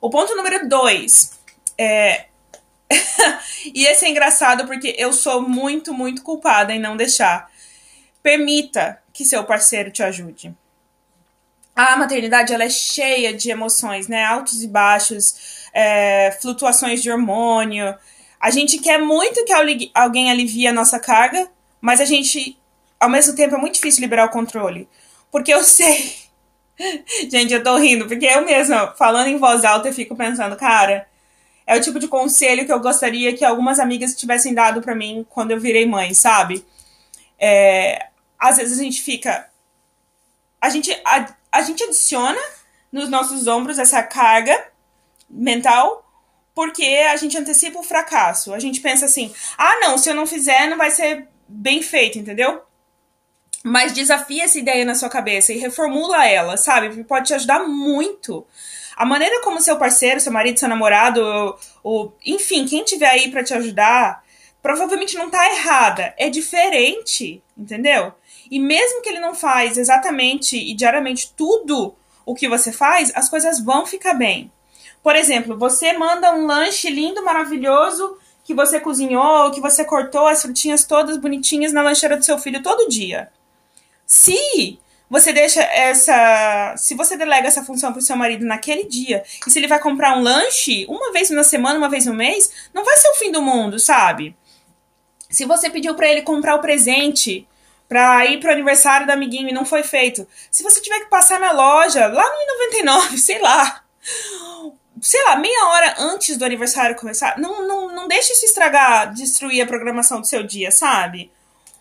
O 0.00 0.10
ponto 0.10 0.34
número 0.34 0.68
dois 0.68 1.35
é. 1.78 2.26
e 3.74 3.84
esse 3.86 4.04
é 4.04 4.08
engraçado 4.08 4.66
porque 4.66 4.94
eu 4.98 5.12
sou 5.12 5.42
muito, 5.42 5.92
muito 5.92 6.22
culpada 6.22 6.72
em 6.72 6.78
não 6.78 6.96
deixar. 6.96 7.50
Permita 8.22 9.00
que 9.12 9.24
seu 9.24 9.44
parceiro 9.44 9.90
te 9.90 10.02
ajude. 10.02 10.54
A 11.74 11.96
maternidade 11.96 12.54
ela 12.54 12.64
é 12.64 12.70
cheia 12.70 13.34
de 13.34 13.50
emoções, 13.50 14.08
né? 14.08 14.24
Altos 14.24 14.62
e 14.62 14.66
baixos, 14.66 15.68
é, 15.74 16.36
flutuações 16.40 17.02
de 17.02 17.10
hormônio. 17.10 17.94
A 18.40 18.50
gente 18.50 18.78
quer 18.78 18.98
muito 18.98 19.44
que 19.44 19.52
alguém 19.94 20.30
alivie 20.30 20.66
a 20.66 20.72
nossa 20.72 20.98
carga, 20.98 21.48
mas 21.80 22.00
a 22.00 22.04
gente, 22.06 22.58
ao 22.98 23.10
mesmo 23.10 23.34
tempo, 23.36 23.56
é 23.56 23.58
muito 23.58 23.74
difícil 23.74 24.00
liberar 24.00 24.24
o 24.24 24.30
controle. 24.30 24.88
Porque 25.30 25.52
eu 25.52 25.62
sei. 25.64 26.14
Gente, 27.30 27.52
eu 27.52 27.62
tô 27.62 27.76
rindo, 27.76 28.06
porque 28.06 28.26
eu 28.26 28.44
mesma, 28.44 28.94
falando 28.98 29.28
em 29.28 29.38
voz 29.38 29.64
alta, 29.64 29.88
eu 29.88 29.94
fico 29.94 30.16
pensando, 30.16 30.56
cara, 30.56 31.06
é 31.66 31.76
o 31.76 31.80
tipo 31.80 31.98
de 31.98 32.08
conselho 32.08 32.64
que 32.64 32.72
eu 32.72 32.80
gostaria 32.80 33.36
que 33.36 33.44
algumas 33.44 33.80
amigas 33.80 34.14
tivessem 34.14 34.54
dado 34.54 34.80
para 34.80 34.94
mim 34.94 35.26
quando 35.28 35.50
eu 35.50 35.60
virei 35.60 35.84
mãe, 35.84 36.14
sabe? 36.14 36.64
É, 37.38 38.08
às 38.38 38.56
vezes 38.56 38.78
a 38.78 38.82
gente 38.82 39.02
fica. 39.02 39.48
A 40.60 40.70
gente, 40.70 40.92
a, 41.04 41.34
a 41.50 41.62
gente 41.62 41.82
adiciona 41.82 42.40
nos 42.92 43.08
nossos 43.08 43.46
ombros 43.46 43.78
essa 43.78 44.02
carga 44.02 44.68
mental 45.28 46.06
porque 46.54 46.84
a 46.84 47.16
gente 47.16 47.36
antecipa 47.36 47.78
o 47.78 47.82
fracasso. 47.82 48.54
A 48.54 48.58
gente 48.58 48.80
pensa 48.80 49.04
assim: 49.04 49.32
ah, 49.58 49.78
não, 49.80 49.98
se 49.98 50.08
eu 50.08 50.14
não 50.14 50.26
fizer, 50.26 50.68
não 50.68 50.78
vai 50.78 50.90
ser 50.90 51.28
bem 51.46 51.82
feito, 51.82 52.18
entendeu? 52.18 52.62
Mas 53.62 53.92
desafia 53.92 54.44
essa 54.44 54.58
ideia 54.58 54.84
na 54.84 54.94
sua 54.94 55.10
cabeça 55.10 55.52
e 55.52 55.58
reformula 55.58 56.24
ela, 56.26 56.56
sabe? 56.56 57.04
Pode 57.04 57.26
te 57.26 57.34
ajudar 57.34 57.60
muito. 57.68 58.46
A 58.96 59.04
maneira 59.04 59.42
como 59.42 59.60
seu 59.60 59.76
parceiro, 59.76 60.18
seu 60.18 60.32
marido, 60.32 60.58
seu 60.58 60.68
namorado, 60.68 61.54
ou 61.84 62.16
enfim, 62.24 62.64
quem 62.64 62.82
tiver 62.82 63.10
aí 63.10 63.30
para 63.30 63.44
te 63.44 63.52
ajudar, 63.52 64.24
provavelmente 64.62 65.16
não 65.16 65.28
tá 65.28 65.46
errada. 65.52 66.14
É 66.16 66.30
diferente, 66.30 67.42
entendeu? 67.56 68.14
E 68.50 68.58
mesmo 68.58 69.02
que 69.02 69.10
ele 69.10 69.20
não 69.20 69.34
faz 69.34 69.76
exatamente 69.76 70.56
e 70.56 70.74
diariamente 70.74 71.32
tudo 71.36 71.94
o 72.24 72.34
que 72.34 72.48
você 72.48 72.72
faz, 72.72 73.12
as 73.14 73.28
coisas 73.28 73.60
vão 73.60 73.84
ficar 73.84 74.14
bem. 74.14 74.50
Por 75.02 75.14
exemplo, 75.14 75.56
você 75.56 75.92
manda 75.92 76.34
um 76.34 76.46
lanche 76.46 76.88
lindo, 76.88 77.22
maravilhoso, 77.24 78.18
que 78.42 78.54
você 78.54 78.80
cozinhou, 78.80 79.50
que 79.50 79.60
você 79.60 79.84
cortou 79.84 80.26
as 80.26 80.40
frutinhas 80.40 80.84
todas 80.84 81.16
bonitinhas 81.16 81.72
na 81.72 81.82
lancheira 81.82 82.16
do 82.16 82.24
seu 82.24 82.38
filho 82.38 82.62
todo 82.62 82.88
dia. 82.88 83.28
Se 84.06 84.78
você 85.08 85.32
deixa 85.32 85.62
essa. 85.62 86.74
Se 86.76 86.94
você 86.94 87.16
delega 87.16 87.46
essa 87.46 87.64
função 87.64 87.92
pro 87.92 88.02
seu 88.02 88.16
marido 88.16 88.44
naquele 88.44 88.84
dia, 88.84 89.22
e 89.46 89.50
se 89.50 89.58
ele 89.58 89.68
vai 89.68 89.78
comprar 89.78 90.16
um 90.16 90.22
lanche 90.22 90.84
uma 90.88 91.12
vez 91.12 91.30
na 91.30 91.44
semana, 91.44 91.78
uma 91.78 91.88
vez 91.88 92.06
no 92.06 92.14
mês, 92.14 92.50
não 92.74 92.84
vai 92.84 92.96
ser 92.96 93.08
o 93.08 93.14
fim 93.14 93.30
do 93.30 93.40
mundo, 93.40 93.78
sabe? 93.78 94.36
Se 95.30 95.44
você 95.44 95.70
pediu 95.70 95.94
para 95.94 96.08
ele 96.08 96.22
comprar 96.22 96.56
o 96.56 96.60
presente 96.60 97.46
pra 97.88 98.26
ir 98.26 98.40
pro 98.40 98.50
aniversário 98.50 99.06
do 99.06 99.12
amiguinho 99.12 99.48
e 99.48 99.52
não 99.52 99.64
foi 99.64 99.84
feito, 99.84 100.26
se 100.50 100.62
você 100.64 100.80
tiver 100.80 101.00
que 101.00 101.10
passar 101.10 101.38
na 101.38 101.52
loja, 101.52 102.08
lá 102.08 102.24
no 102.24 102.58
99, 102.82 103.18
sei 103.18 103.40
lá, 103.40 103.84
sei 105.00 105.22
lá, 105.24 105.36
meia 105.36 105.66
hora 105.66 105.94
antes 105.98 106.36
do 106.36 106.44
aniversário 106.44 106.96
começar, 106.96 107.38
não, 107.38 107.66
não, 107.66 107.94
não 107.94 108.08
deixe 108.08 108.32
isso 108.32 108.44
estragar, 108.44 109.12
destruir 109.14 109.62
a 109.62 109.66
programação 109.66 110.20
do 110.20 110.26
seu 110.26 110.42
dia, 110.42 110.72
sabe? 110.72 111.30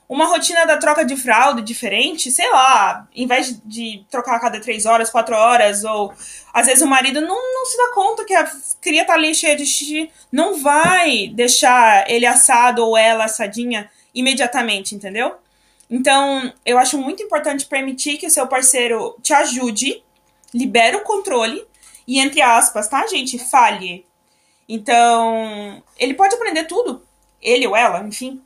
Uma 0.07 0.27
rotina 0.27 0.65
da 0.65 0.77
troca 0.77 1.03
de 1.03 1.15
fralda 1.15 1.61
diferente, 1.61 2.29
sei 2.29 2.49
lá, 2.51 3.07
em 3.15 3.25
vez 3.25 3.59
de 3.65 4.05
trocar 4.09 4.35
a 4.35 4.39
cada 4.39 4.59
três 4.59 4.85
horas, 4.85 5.09
quatro 5.09 5.35
horas, 5.35 5.83
ou 5.83 6.13
às 6.53 6.67
vezes 6.67 6.83
o 6.83 6.87
marido 6.87 7.21
não, 7.21 7.53
não 7.53 7.65
se 7.65 7.75
dá 7.77 7.91
conta 7.93 8.23
que 8.23 8.33
a 8.33 8.49
cria 8.79 9.03
tá 9.03 9.13
ali 9.13 9.33
cheia 9.33 9.55
de 9.55 9.65
xixi, 9.65 10.11
não 10.31 10.61
vai 10.61 11.27
deixar 11.29 12.09
ele 12.09 12.25
assado 12.25 12.85
ou 12.85 12.95
ela 12.95 13.25
assadinha 13.25 13.89
imediatamente, 14.13 14.93
entendeu? 14.93 15.35
Então, 15.89 16.53
eu 16.65 16.77
acho 16.77 16.97
muito 16.97 17.23
importante 17.23 17.65
permitir 17.65 18.17
que 18.17 18.27
o 18.27 18.31
seu 18.31 18.47
parceiro 18.47 19.15
te 19.21 19.33
ajude, 19.33 20.03
libere 20.53 20.97
o 20.97 21.03
controle 21.03 21.65
e, 22.07 22.19
entre 22.19 22.41
aspas, 22.41 22.87
tá, 22.87 23.05
gente? 23.07 23.37
Falhe. 23.37 24.05
Então, 24.67 25.83
ele 25.97 26.13
pode 26.13 26.35
aprender 26.35 26.63
tudo, 26.65 27.03
ele 27.41 27.67
ou 27.67 27.75
ela, 27.75 27.99
enfim, 28.03 28.41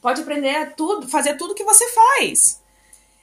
Pode 0.00 0.22
aprender 0.22 0.54
a 0.56 0.66
tudo, 0.66 1.08
fazer 1.08 1.36
tudo 1.36 1.54
que 1.54 1.64
você 1.64 1.86
faz. 1.88 2.60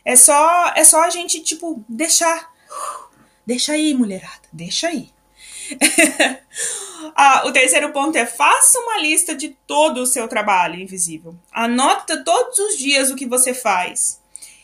É 0.05 0.15
só, 0.15 0.71
é 0.75 0.83
só 0.83 1.03
a 1.03 1.09
gente, 1.09 1.41
tipo, 1.41 1.83
deixar. 1.87 2.53
Deixa 3.45 3.73
aí, 3.73 3.93
mulherada, 3.93 4.47
deixa 4.51 4.87
aí. 4.87 5.11
ah, 7.15 7.43
o 7.45 7.51
terceiro 7.51 7.91
ponto 7.91 8.17
é 8.17 8.25
faça 8.25 8.79
uma 8.79 8.99
lista 8.99 9.35
de 9.35 9.49
todo 9.65 10.01
o 10.01 10.05
seu 10.05 10.27
trabalho 10.27 10.79
invisível. 10.79 11.35
Anota 11.51 12.23
todos 12.23 12.57
os 12.59 12.77
dias 12.77 13.09
o 13.09 13.15
que 13.15 13.25
você 13.25 13.53
faz. 13.53 14.21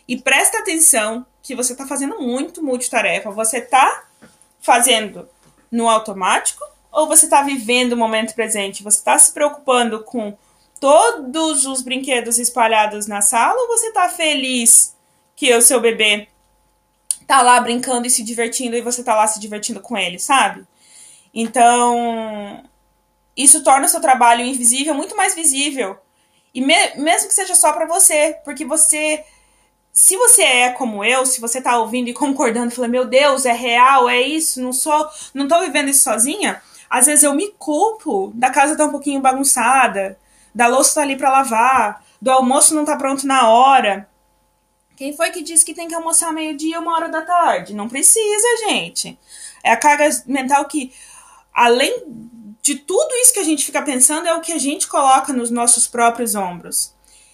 E 0.08 0.18
presta 0.18 0.60
atenção 0.60 1.26
que 1.42 1.56
você 1.56 1.74
está 1.74 1.86
fazendo 1.86 2.20
muito 2.20 2.64
multitarefa. 2.64 3.32
Você 3.32 3.58
está 3.58 4.06
fazendo 4.62 5.28
no 5.70 5.90
automático 5.90 6.64
ou 6.92 7.08
você 7.08 7.26
está 7.26 7.42
vivendo 7.42 7.94
o 7.94 7.98
momento 7.98 8.34
presente? 8.34 8.84
Você 8.84 8.98
está 8.98 9.18
se 9.18 9.34
preocupando 9.34 10.04
com 10.04 10.38
todos 10.84 11.66
os 11.66 11.82
brinquedos 11.82 12.38
espalhados 12.38 13.08
na 13.08 13.22
sala 13.22 13.58
ou 13.58 13.70
você 13.70 13.90
tá 13.94 14.10
feliz 14.10 14.94
que 15.34 15.56
o 15.56 15.62
seu 15.62 15.80
bebê 15.80 16.28
tá 17.26 17.42
lá 17.42 17.58
brincando 17.62 18.06
e 18.06 18.10
se 18.10 18.22
divertindo 18.22 18.76
e 18.76 18.82
você 18.82 19.02
tá 19.02 19.16
lá 19.16 19.26
se 19.26 19.40
divertindo 19.40 19.80
com 19.80 19.98
ele, 19.98 20.20
sabe? 20.20 20.68
Então, 21.34 22.62
isso 23.36 23.64
torna 23.64 23.86
o 23.86 23.90
seu 23.90 24.02
trabalho 24.02 24.44
invisível 24.44 24.94
muito 24.94 25.16
mais 25.16 25.34
visível. 25.34 25.96
E 26.54 26.60
me 26.60 26.76
mesmo 26.98 27.30
que 27.30 27.34
seja 27.34 27.56
só 27.56 27.72
para 27.72 27.88
você, 27.88 28.38
porque 28.44 28.66
você 28.66 29.24
se 29.94 30.18
você 30.18 30.44
é 30.44 30.70
como 30.72 31.02
eu, 31.02 31.26
se 31.26 31.40
você 31.40 31.62
tá 31.62 31.78
ouvindo 31.78 32.10
e 32.10 32.14
concordando, 32.14 32.72
falando, 32.72 32.92
meu 32.92 33.06
Deus, 33.06 33.46
é 33.46 33.54
real, 33.54 34.10
é 34.10 34.20
isso, 34.20 34.62
não 34.62 34.74
sou, 34.74 35.08
não 35.34 35.48
tô 35.48 35.62
vivendo 35.62 35.88
isso 35.88 36.04
sozinha, 36.04 36.62
às 36.90 37.06
vezes 37.06 37.24
eu 37.24 37.34
me 37.34 37.54
culpo 37.58 38.34
da 38.36 38.50
casa 38.50 38.76
tá 38.76 38.84
um 38.84 38.92
pouquinho 38.92 39.22
bagunçada, 39.22 40.18
da 40.54 40.68
louça 40.68 40.96
tá 40.96 41.02
ali 41.02 41.16
para 41.16 41.32
lavar, 41.32 42.04
do 42.22 42.32
almoço 42.32 42.76
não 42.76 42.86
tá 42.86 42.96
pronto 42.96 43.26
na 43.26 43.50
hora. 43.50 44.08
Quem 44.96 45.16
foi 45.16 45.32
que 45.32 45.42
disse 45.42 45.66
que 45.66 45.74
tem 45.74 45.88
que 45.88 45.96
almoçar 45.96 46.32
meio-dia, 46.32 46.80
uma 46.80 46.94
hora 46.94 47.10
da 47.10 47.22
tarde? 47.22 47.74
Não 47.74 47.90
precisa, 47.90 48.58
gente. 48.68 49.18
É 49.64 49.72
a 49.72 49.78
carga 49.78 50.08
mental 50.28 50.66
que, 50.66 50.94
além 51.54 52.04
de 52.62 52.76
tudo 52.76 53.14
isso 53.16 53.34
que 53.34 53.40
a 53.40 53.44
gente 53.44 53.66
fica 53.66 53.82
pensando, 53.82 54.28
é 54.28 54.34
o 54.34 54.42
que 54.42 54.54
a 54.54 54.60
gente 54.60 54.88
coloca 54.88 55.34
nos 55.34 55.50
nossos 55.50 55.88
próprios 55.88 56.36
ombros. 56.36 56.94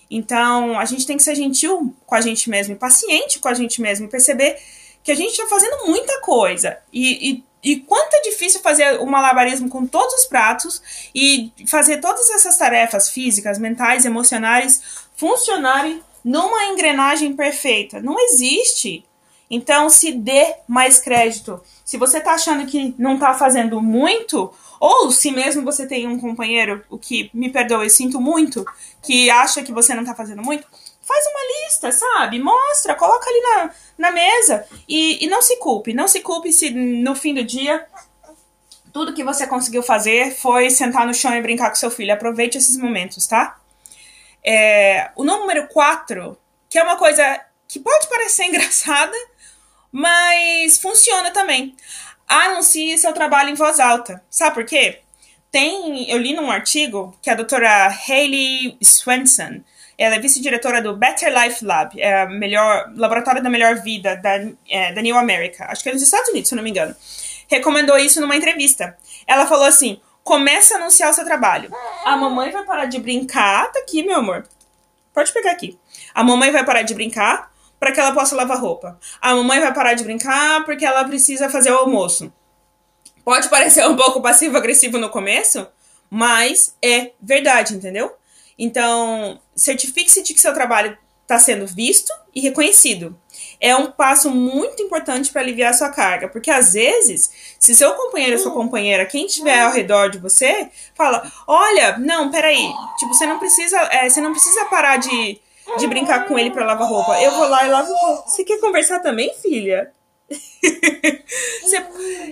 Então, 0.09 0.79
a 0.79 0.85
gente 0.85 1.05
tem 1.05 1.17
que 1.17 1.23
ser 1.23 1.35
gentil 1.35 1.95
com 2.05 2.15
a 2.15 2.21
gente 2.21 2.49
mesmo, 2.49 2.73
e 2.73 2.77
paciente 2.77 3.37
com 3.39 3.47
a 3.47 3.53
gente 3.53 3.79
mesmo, 3.81 4.07
e 4.07 4.09
perceber 4.09 4.57
que 5.03 5.11
a 5.11 5.15
gente 5.15 5.31
está 5.31 5.47
fazendo 5.47 5.85
muita 5.85 6.19
coisa. 6.21 6.79
E, 6.91 7.29
e 7.29 7.43
e 7.63 7.77
quanto 7.77 8.13
é 8.13 8.21
difícil 8.21 8.61
fazer 8.61 8.99
o 8.99 9.05
malabarismo 9.05 9.69
com 9.69 9.85
todos 9.85 10.13
os 10.15 10.25
pratos 10.25 10.81
e 11.13 11.51
fazer 11.67 11.97
todas 11.97 12.29
essas 12.29 12.57
tarefas 12.57 13.09
físicas, 13.09 13.59
mentais, 13.59 14.05
emocionais 14.05 14.81
funcionarem 15.15 16.01
numa 16.23 16.65
engrenagem 16.65 17.33
perfeita. 17.33 18.01
Não 18.01 18.17
existe. 18.19 19.05
Então, 19.49 19.89
se 19.89 20.11
dê 20.11 20.55
mais 20.67 20.99
crédito. 20.99 21.61
Se 21.83 21.97
você 21.97 22.19
está 22.19 22.33
achando 22.33 22.65
que 22.65 22.93
não 22.97 23.15
está 23.15 23.33
fazendo 23.33 23.81
muito, 23.81 24.53
ou 24.79 25.11
se 25.11 25.31
mesmo 25.31 25.63
você 25.63 25.87
tem 25.87 26.07
um 26.07 26.19
companheiro, 26.19 26.83
o 26.89 26.97
que 26.97 27.29
me 27.33 27.49
perdoe, 27.49 27.89
sinto 27.89 28.21
muito, 28.21 28.63
que 29.01 29.29
acha 29.29 29.63
que 29.63 29.73
você 29.73 29.93
não 29.93 30.03
está 30.03 30.15
fazendo 30.15 30.41
muito, 30.41 30.67
faz 31.09 31.25
uma 31.25 31.65
lista, 31.65 31.91
sabe? 31.91 32.39
Mostra, 32.39 32.93
coloca 32.93 33.27
ali 33.27 33.41
na, 33.41 33.71
na 33.97 34.11
mesa. 34.11 34.63
E, 34.87 35.25
e 35.25 35.27
não 35.27 35.41
se 35.41 35.57
culpe. 35.57 35.91
Não 35.91 36.07
se 36.07 36.19
culpe 36.19 36.53
se 36.53 36.69
no 36.69 37.15
fim 37.15 37.33
do 37.33 37.43
dia 37.43 37.83
tudo 38.93 39.13
que 39.13 39.23
você 39.23 39.47
conseguiu 39.47 39.83
fazer 39.83 40.35
foi 40.35 40.69
sentar 40.69 41.05
no 41.05 41.13
chão 41.13 41.33
e 41.35 41.41
brincar 41.41 41.69
com 41.69 41.75
seu 41.75 41.91
filho. 41.91 42.13
Aproveite 42.13 42.57
esses 42.57 42.77
momentos, 42.77 43.25
tá? 43.25 43.59
É, 44.43 45.11
o 45.15 45.23
número 45.23 45.67
4, 45.67 46.37
que 46.69 46.77
é 46.77 46.83
uma 46.83 46.95
coisa 46.95 47.41
que 47.67 47.79
pode 47.79 48.07
parecer 48.07 48.45
engraçada, 48.49 49.15
mas 49.91 50.77
funciona 50.79 51.31
também. 51.31 51.75
Anuncie 52.27 52.97
seu 52.97 53.13
trabalho 53.13 53.49
em 53.49 53.55
voz 53.55 53.79
alta. 53.79 54.23
Sabe 54.29 54.53
por 54.53 54.65
quê? 54.65 55.01
Tem, 55.51 56.09
eu 56.09 56.17
li 56.19 56.33
num 56.33 56.51
artigo 56.51 57.17
que 57.21 57.29
a 57.29 57.35
doutora 57.35 57.87
Hayley 57.87 58.77
Swenson, 58.83 59.61
ela 59.99 60.15
é 60.15 60.19
vice-diretora 60.19 60.81
do 60.81 60.95
Better 60.95 61.29
Life 61.37 61.63
Lab, 61.65 61.99
é 61.99 62.21
a 62.21 62.25
melhor, 62.25 62.89
laboratório 62.95 63.43
da 63.43 63.49
melhor 63.49 63.75
vida 63.81 64.15
da, 64.15 64.39
é, 64.69 64.93
da 64.93 65.01
New 65.01 65.17
America, 65.17 65.65
acho 65.69 65.83
que 65.83 65.89
é 65.89 65.93
nos 65.93 66.01
Estados 66.01 66.29
Unidos, 66.29 66.47
se 66.47 66.55
não 66.55 66.63
me 66.63 66.69
engano. 66.69 66.95
Recomendou 67.49 67.97
isso 67.97 68.21
numa 68.21 68.37
entrevista. 68.37 68.95
Ela 69.27 69.45
falou 69.45 69.65
assim: 69.65 69.99
começa 70.23 70.75
a 70.75 70.77
anunciar 70.77 71.09
o 71.09 71.13
seu 71.13 71.25
trabalho. 71.25 71.69
A 72.05 72.15
mamãe 72.15 72.49
vai 72.49 72.63
parar 72.63 72.85
de 72.85 72.99
brincar. 72.99 73.71
Tá 73.71 73.79
aqui, 73.79 74.01
meu 74.03 74.17
amor. 74.17 74.47
Pode 75.13 75.33
pegar 75.33 75.51
aqui. 75.51 75.77
A 76.13 76.23
mamãe 76.23 76.51
vai 76.51 76.63
parar 76.63 76.83
de 76.83 76.93
brincar, 76.93 77.51
para 77.79 77.91
que 77.91 77.99
ela 77.99 78.13
possa 78.13 78.35
lavar 78.35 78.59
roupa. 78.61 78.97
A 79.19 79.35
mamãe 79.35 79.59
vai 79.59 79.73
parar 79.73 79.95
de 79.95 80.03
brincar 80.03 80.63
porque 80.63 80.85
ela 80.85 81.03
precisa 81.03 81.49
fazer 81.49 81.71
o 81.71 81.77
almoço. 81.77 82.31
Pode 83.25 83.49
parecer 83.49 83.85
um 83.87 83.95
pouco 83.95 84.21
passivo-agressivo 84.21 84.97
no 84.97 85.09
começo, 85.09 85.67
mas 86.09 86.75
é 86.81 87.11
verdade, 87.21 87.73
entendeu? 87.75 88.15
Então, 88.59 89.39
certifique-se 89.55 90.21
de 90.21 90.33
que 90.33 90.41
seu 90.41 90.53
trabalho 90.53 90.97
está 91.21 91.39
sendo 91.39 91.65
visto 91.65 92.11
e 92.35 92.41
reconhecido. 92.41 93.17
É 93.61 93.73
um 93.75 93.91
passo 93.91 94.29
muito 94.29 94.83
importante 94.83 95.31
para 95.31 95.41
aliviar 95.41 95.69
a 95.69 95.73
sua 95.73 95.89
carga, 95.89 96.27
porque 96.27 96.51
às 96.51 96.73
vezes, 96.73 97.31
se 97.57 97.73
seu 97.73 97.93
companheiro 97.93 98.33
ou 98.35 98.39
sua 98.39 98.51
companheira, 98.51 99.05
quem 99.05 99.27
estiver 99.27 99.61
ao 99.61 99.71
redor 99.71 100.09
de 100.09 100.17
você, 100.17 100.69
fala: 100.95 101.31
"Olha, 101.47 101.97
não, 101.97 102.29
peraí, 102.29 102.73
tipo, 102.97 103.13
você 103.13 103.25
não 103.25 103.39
precisa, 103.39 103.77
é, 103.91 104.09
você 104.09 104.19
não 104.19 104.31
precisa 104.31 104.65
parar 104.65 104.97
de, 104.97 105.39
de 105.77 105.87
brincar 105.87 106.27
com 106.27 106.37
ele 106.37 106.51
para 106.51 106.65
lavar 106.65 106.89
roupa. 106.89 107.21
Eu 107.21 107.31
vou 107.31 107.47
lá 107.47 107.65
e 107.65 107.69
lavo 107.69 107.93
roupa. 107.93 108.27
Você 108.27 108.43
quer 108.43 108.59
conversar 108.59 108.99
também, 108.99 109.33
filha?" 109.41 109.91
você, 111.63 111.85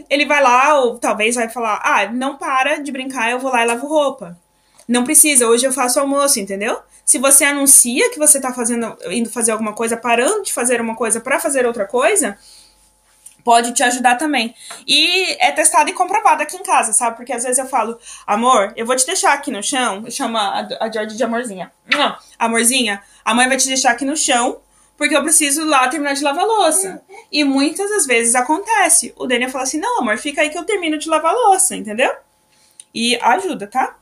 ele 0.10 0.26
vai 0.26 0.42
lá, 0.42 0.80
ou 0.80 0.98
talvez 0.98 1.36
vai 1.36 1.50
falar: 1.50 1.80
Ah, 1.84 2.08
não 2.12 2.38
para 2.38 2.78
de 2.78 2.92
brincar, 2.92 3.32
eu 3.32 3.40
vou 3.40 3.52
lá 3.52 3.63
e 3.63 3.68
lavo 3.68 3.88
roupa. 3.88 4.38
Não 4.88 5.04
precisa, 5.04 5.47
hoje 5.47 5.65
eu 5.65 5.71
faço 5.73 6.00
almoço, 6.00 6.39
entendeu? 6.39 6.80
Se 7.06 7.17
você 7.17 7.45
anuncia 7.45 8.10
que 8.10 8.19
você 8.19 8.39
tá 8.39 8.54
fazendo, 8.54 8.97
indo 9.10 9.30
fazer 9.30 9.52
alguma 9.52 9.73
coisa, 9.73 9.97
parando 9.97 10.43
de 10.43 10.54
fazer 10.54 10.80
uma 10.80 10.95
coisa 10.95 11.19
para 11.19 11.39
fazer 11.39 11.65
outra 11.65 11.86
coisa, 11.86 12.38
pode 13.43 13.73
te 13.73 13.82
ajudar 13.84 14.15
também. 14.15 14.54
E 14.86 15.38
é 15.39 15.52
testado 15.52 15.89
e 15.89 15.93
comprovado 15.93 16.43
aqui 16.43 16.58
em 16.58 16.63
casa, 16.63 16.91
sabe? 16.91 17.15
Porque 17.15 17.32
às 17.32 17.43
vezes 17.43 17.58
eu 17.58 17.65
falo, 17.65 17.97
amor, 18.26 18.73
eu 18.76 18.86
vou 18.86 18.95
te 18.95 19.06
deixar 19.06 19.34
aqui 19.34 19.52
no 19.52 19.63
chão. 19.63 20.04
Eu 20.06 20.12
chamo 20.12 20.38
a, 20.38 20.67
a 20.82 20.91
George 20.91 21.15
de 21.15 21.23
amorzinha. 21.23 21.71
Não, 21.89 22.17
amorzinha, 22.38 23.02
a 23.23 23.34
mãe 23.34 23.47
vai 23.47 23.56
te 23.56 23.67
deixar 23.67 23.91
aqui 23.91 24.04
no 24.04 24.17
chão 24.17 24.60
porque 24.97 25.15
eu 25.15 25.21
preciso 25.21 25.63
lá 25.63 25.88
terminar 25.88 26.13
de 26.13 26.23
lavar 26.23 26.45
louça. 26.45 27.02
E 27.32 27.43
muitas 27.43 27.89
das 27.89 28.06
vezes 28.06 28.36
acontece. 28.36 29.13
O 29.15 29.28
Daniel 29.28 29.52
fala 29.52 29.63
assim: 29.63 29.80
não, 29.80 30.00
amor, 30.00 30.17
fica 30.17 30.41
aí 30.41 30.50
que 30.50 30.58
eu 30.58 30.65
termino 30.65 30.97
de 30.97 31.08
lavar 31.08 31.34
louça, 31.34 31.76
entendeu? 31.76 32.12
E 32.93 33.15
ajuda, 33.21 33.67
tá? 33.67 33.95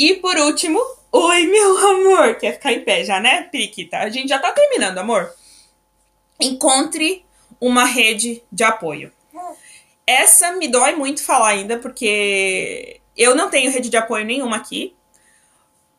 E 0.00 0.14
por 0.14 0.34
último, 0.34 0.80
oi, 1.12 1.46
meu 1.46 1.76
amor. 1.76 2.36
Quer 2.36 2.54
ficar 2.54 2.72
em 2.72 2.80
pé 2.80 3.04
já, 3.04 3.20
né, 3.20 3.42
Periquita? 3.42 3.98
A 3.98 4.08
gente 4.08 4.30
já 4.30 4.38
tá 4.38 4.50
terminando, 4.50 4.96
amor. 4.96 5.30
Encontre 6.40 7.22
uma 7.60 7.84
rede 7.84 8.42
de 8.50 8.64
apoio. 8.64 9.12
Essa 10.06 10.52
me 10.52 10.68
dói 10.68 10.96
muito 10.96 11.22
falar 11.22 11.48
ainda, 11.48 11.76
porque 11.76 12.98
eu 13.14 13.34
não 13.34 13.50
tenho 13.50 13.70
rede 13.70 13.90
de 13.90 13.96
apoio 13.98 14.24
nenhuma 14.24 14.56
aqui. 14.56 14.96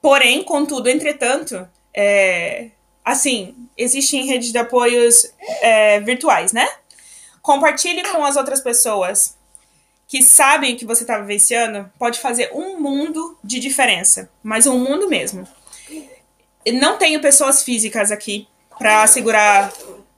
Porém, 0.02 0.44
contudo, 0.44 0.90
entretanto, 0.90 1.70
é, 1.94 2.72
assim, 3.06 3.56
existem 3.78 4.26
redes 4.26 4.52
de 4.52 4.58
apoios 4.58 5.32
é, 5.62 6.00
virtuais, 6.00 6.52
né? 6.52 6.68
Compartilhe 7.40 8.02
com 8.10 8.26
as 8.26 8.36
outras 8.36 8.62
pessoas 8.62 9.38
que 10.12 10.22
sabem 10.22 10.76
que 10.76 10.84
você 10.86 11.04
está 11.04 11.18
vivenciando, 11.18 11.90
pode 11.98 12.20
fazer 12.20 12.52
um 12.54 12.78
mundo 12.78 13.38
de 13.42 13.62
diferença, 13.62 14.30
mas 14.44 14.68
um 14.68 14.78
mundo 14.78 15.08
mesmo. 15.08 15.48
Não 16.68 16.98
tenho 16.98 17.22
pessoas 17.22 17.64
físicas 17.64 18.12
aqui 18.12 18.46
para 18.78 19.08
segurar 19.08 19.72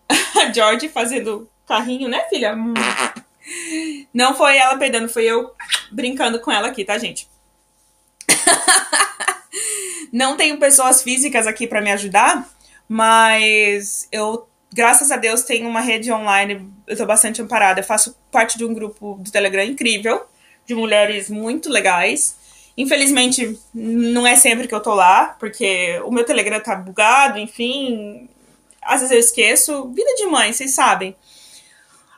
a 0.10 0.51
George 0.51 0.89
fazendo 0.89 1.47
carrinho, 1.67 2.10
né, 2.10 2.21
filha? 2.27 2.58
Não 4.12 4.36
foi 4.36 4.58
ela 4.58 4.77
perdendo, 4.77 5.08
foi 5.08 5.25
eu 5.25 5.53
brincando 5.91 6.39
com 6.39 6.51
ela 6.51 6.69
aqui, 6.69 6.84
tá, 6.84 6.97
gente? 6.97 7.29
Não 10.12 10.36
tenho 10.36 10.58
pessoas 10.58 11.03
físicas 11.03 11.45
aqui 11.45 11.67
para 11.67 11.82
me 11.82 11.91
ajudar, 11.91 12.49
mas 12.89 14.08
eu, 14.12 14.47
graças 14.73 15.12
a 15.12 15.17
Deus, 15.17 15.43
tenho 15.43 15.69
uma 15.69 15.79
rede 15.79 16.12
online, 16.12 16.69
eu 16.88 16.97
tô 16.97 17.05
bastante 17.05 17.41
amparada. 17.41 17.79
Eu 17.79 17.86
faço 17.86 18.17
parte 18.31 18.57
de 18.57 18.65
um 18.65 18.73
grupo 18.73 19.15
do 19.21 19.31
Telegram 19.31 19.63
incrível, 19.63 20.25
de 20.65 20.75
mulheres 20.75 21.29
muito 21.29 21.69
legais. 21.69 22.36
Infelizmente, 22.75 23.59
não 23.73 24.25
é 24.25 24.36
sempre 24.36 24.67
que 24.67 24.73
eu 24.73 24.81
tô 24.81 24.93
lá, 24.93 25.36
porque 25.39 26.01
o 26.03 26.12
meu 26.12 26.25
Telegram 26.25 26.59
tá 26.59 26.75
bugado, 26.75 27.38
enfim. 27.38 28.27
Às 28.81 29.01
vezes 29.01 29.12
eu 29.12 29.19
esqueço. 29.19 29.89
Vida 29.89 30.13
de 30.15 30.25
mãe, 30.25 30.51
vocês 30.51 30.71
sabem. 30.71 31.15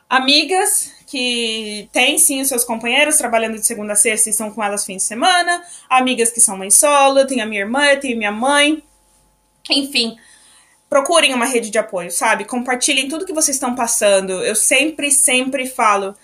Amigas 0.08 0.92
que 1.06 1.88
têm 1.92 2.18
sim 2.18 2.40
os 2.40 2.48
seus 2.48 2.64
companheiros 2.64 3.16
trabalhando 3.16 3.58
de 3.58 3.66
segunda 3.66 3.92
a 3.92 3.96
sexta 3.96 4.28
e 4.28 4.32
estão 4.32 4.50
com 4.50 4.62
elas 4.62 4.84
fim 4.84 4.96
de 4.96 5.02
semana. 5.02 5.62
Amigas 5.88 6.30
que 6.30 6.40
são 6.40 6.56
mãe 6.56 6.70
solo, 6.70 7.18
eu 7.18 7.26
tenho 7.26 7.42
a 7.42 7.46
minha 7.46 7.60
irmã, 7.60 7.84
eu 7.86 8.00
tenho 8.00 8.16
minha 8.16 8.32
mãe. 8.32 8.82
Enfim, 9.70 10.16
procurem 10.88 11.34
uma 11.34 11.46
rede 11.46 11.70
de 11.70 11.78
apoio, 11.78 12.10
sabe? 12.10 12.44
Compartilhem 12.44 13.08
tudo 13.08 13.26
que 13.26 13.32
vocês 13.32 13.56
estão 13.56 13.74
passando. 13.74 14.32
Eu 14.44 14.54
sempre, 14.54 15.10
sempre 15.10 15.66
falo 15.66 16.14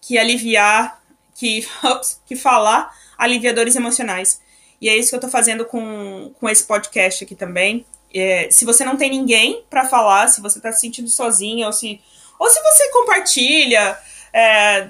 que 0.00 0.18
aliviar, 0.18 1.00
que, 1.34 1.66
que 2.26 2.36
falar 2.36 2.94
aliviadores 3.16 3.76
emocionais. 3.76 4.40
E 4.80 4.88
é 4.88 4.96
isso 4.96 5.10
que 5.10 5.16
eu 5.16 5.20
tô 5.20 5.28
fazendo 5.28 5.64
com, 5.64 6.32
com 6.40 6.48
esse 6.48 6.64
podcast 6.64 7.24
aqui 7.24 7.34
também. 7.34 7.84
É, 8.12 8.48
se 8.50 8.64
você 8.64 8.84
não 8.84 8.96
tem 8.96 9.10
ninguém 9.10 9.64
para 9.68 9.88
falar, 9.88 10.28
se 10.28 10.40
você 10.40 10.58
tá 10.60 10.72
se 10.72 10.80
sentindo 10.80 11.08
sozinha, 11.08 11.66
ou 11.66 11.72
se, 11.72 12.00
ou 12.38 12.48
se 12.48 12.60
você 12.62 12.90
compartilha 12.90 13.98
é, 14.32 14.88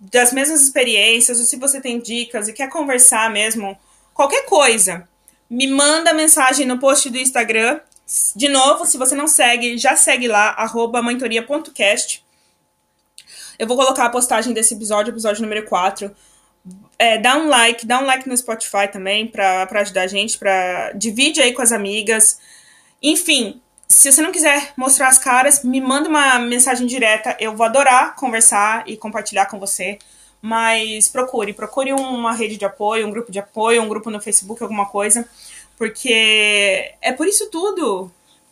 das 0.00 0.32
mesmas 0.32 0.60
experiências, 0.60 1.38
ou 1.38 1.46
se 1.46 1.56
você 1.56 1.80
tem 1.80 2.00
dicas 2.00 2.48
e 2.48 2.52
quer 2.52 2.68
conversar 2.68 3.30
mesmo, 3.30 3.78
qualquer 4.12 4.44
coisa, 4.44 5.08
me 5.48 5.66
manda 5.66 6.12
mensagem 6.12 6.66
no 6.66 6.78
post 6.78 7.08
do 7.08 7.18
Instagram 7.18 7.80
de 8.34 8.48
novo, 8.48 8.86
se 8.86 8.96
você 8.96 9.14
não 9.14 9.26
segue, 9.26 9.76
já 9.76 9.94
segue 9.94 10.28
lá, 10.28 10.50
arroba 10.50 11.02
mentoria.cast. 11.02 12.24
Eu 13.58 13.66
vou 13.66 13.76
colocar 13.76 14.06
a 14.06 14.10
postagem 14.10 14.54
desse 14.54 14.74
episódio, 14.74 15.12
episódio 15.12 15.42
número 15.42 15.66
4. 15.66 16.10
É, 16.98 17.18
dá 17.18 17.36
um 17.36 17.48
like, 17.48 17.84
dá 17.84 18.00
um 18.00 18.06
like 18.06 18.26
no 18.26 18.36
Spotify 18.36 18.88
também 18.90 19.26
pra, 19.26 19.66
pra 19.66 19.80
ajudar 19.80 20.02
a 20.02 20.06
gente, 20.06 20.38
pra... 20.38 20.92
Divide 20.92 21.42
aí 21.42 21.52
com 21.52 21.60
as 21.60 21.70
amigas. 21.70 22.38
Enfim, 23.02 23.60
se 23.86 24.10
você 24.10 24.22
não 24.22 24.32
quiser 24.32 24.72
mostrar 24.74 25.08
as 25.08 25.18
caras, 25.18 25.62
me 25.62 25.80
manda 25.80 26.08
uma 26.08 26.38
mensagem 26.38 26.86
direta. 26.86 27.36
Eu 27.38 27.54
vou 27.54 27.66
adorar 27.66 28.14
conversar 28.14 28.84
e 28.86 28.96
compartilhar 28.96 29.46
com 29.46 29.58
você. 29.58 29.98
Mas 30.40 31.08
procure, 31.08 31.52
procure 31.52 31.92
uma 31.92 32.32
rede 32.32 32.56
de 32.56 32.64
apoio, 32.64 33.06
um 33.06 33.10
grupo 33.10 33.30
de 33.30 33.40
apoio, 33.40 33.82
um 33.82 33.88
grupo 33.88 34.08
no 34.08 34.20
Facebook, 34.20 34.62
alguma 34.62 34.86
coisa 34.86 35.28
porque 35.78 36.92
é 37.00 37.12
por 37.12 37.28
isso 37.28 37.48
tudo, 37.50 38.10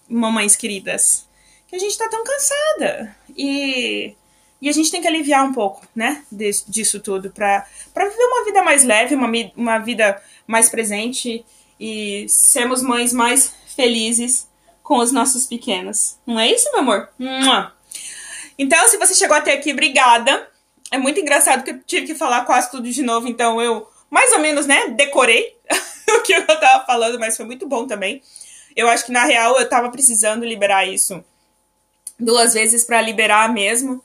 mamães 0.09 0.55
queridas, 0.55 1.27
que 1.67 1.75
a 1.75 1.79
gente 1.79 1.99
tá 1.99 2.09
tão 2.09 2.23
cansada. 2.23 3.17
E, 3.37 4.15
e 4.63 4.69
a 4.69 4.73
gente 4.73 4.93
tem 4.93 5.03
que 5.03 5.09
aliviar 5.09 5.45
um 5.45 5.53
pouco, 5.53 5.85
né, 5.95 6.25
disso 6.31 7.01
tudo, 7.01 7.31
pra, 7.31 7.67
pra 7.93 8.09
viver 8.09 8.25
uma 8.25 8.45
vida 8.45 8.63
mais 8.63 8.85
leve, 8.85 9.17
uma, 9.17 9.29
uma 9.57 9.79
vida 9.79 10.23
mais 10.47 10.71
presente 10.71 11.45
e 11.79 12.27
sermos 12.29 12.81
mães 12.81 13.13
mais 13.13 13.53
felizes 13.75 14.49
com 14.81 14.99
os 14.99 15.11
nossos 15.11 15.47
pequenos. 15.47 16.17
Não 16.25 16.39
é 16.39 16.49
isso, 16.51 16.71
meu 16.71 16.81
amor? 16.81 17.09
Então, 18.57 18.89
se 18.89 18.97
você 18.97 19.15
chegou 19.15 19.37
até 19.37 19.53
aqui, 19.53 19.73
obrigada. 19.73 20.49
É 20.93 20.97
muito 20.97 21.19
engraçado 21.19 21.65
que 21.65 21.73
eu 21.73 21.83
tive 21.83 22.07
que 22.07 22.15
falar 22.15 22.45
quase 22.45 22.71
tudo 22.71 22.89
de 22.89 23.03
novo, 23.03 23.27
então 23.27 23.61
eu 23.61 23.89
mais 24.09 24.33
ou 24.33 24.39
menos, 24.39 24.67
né, 24.67 24.91
decorei 24.91 25.57
o 26.19 26.23
que 26.25 26.33
eu 26.33 26.47
tava 26.47 26.85
falando, 26.85 27.19
mas 27.19 27.37
foi 27.37 27.47
muito 27.47 27.67
bom 27.67 27.87
também. 27.87 28.23
Eu 28.75 28.89
acho 28.89 29.07
que 29.07 29.13
na 29.13 29.25
real 29.25 29.59
eu 29.59 29.69
tava 29.69 29.91
precisando 29.91 30.45
liberar 30.45 30.87
isso 30.87 31.25
duas 32.19 32.55
vezes 32.55 32.85
para 32.85 33.01
liberar 33.01 33.53
mesmo. 33.53 34.03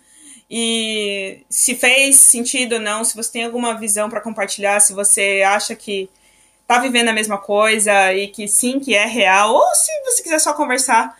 E 0.49 1.43
se 1.49 1.75
fez 1.75 2.17
sentido 2.17 2.73
ou 2.73 2.81
não, 2.81 3.03
se 3.03 3.15
você 3.15 3.31
tem 3.31 3.45
alguma 3.45 3.73
visão 3.77 4.09
para 4.09 4.19
compartilhar, 4.19 4.79
se 4.81 4.93
você 4.93 5.41
acha 5.45 5.75
que 5.75 6.09
tá 6.67 6.77
vivendo 6.79 7.09
a 7.09 7.13
mesma 7.13 7.37
coisa 7.37 8.13
e 8.13 8.27
que 8.27 8.47
sim, 8.47 8.79
que 8.79 8.93
é 8.93 9.05
real, 9.05 9.53
ou 9.53 9.75
se 9.75 9.91
você 10.05 10.23
quiser 10.23 10.39
só 10.39 10.53
conversar, 10.53 11.17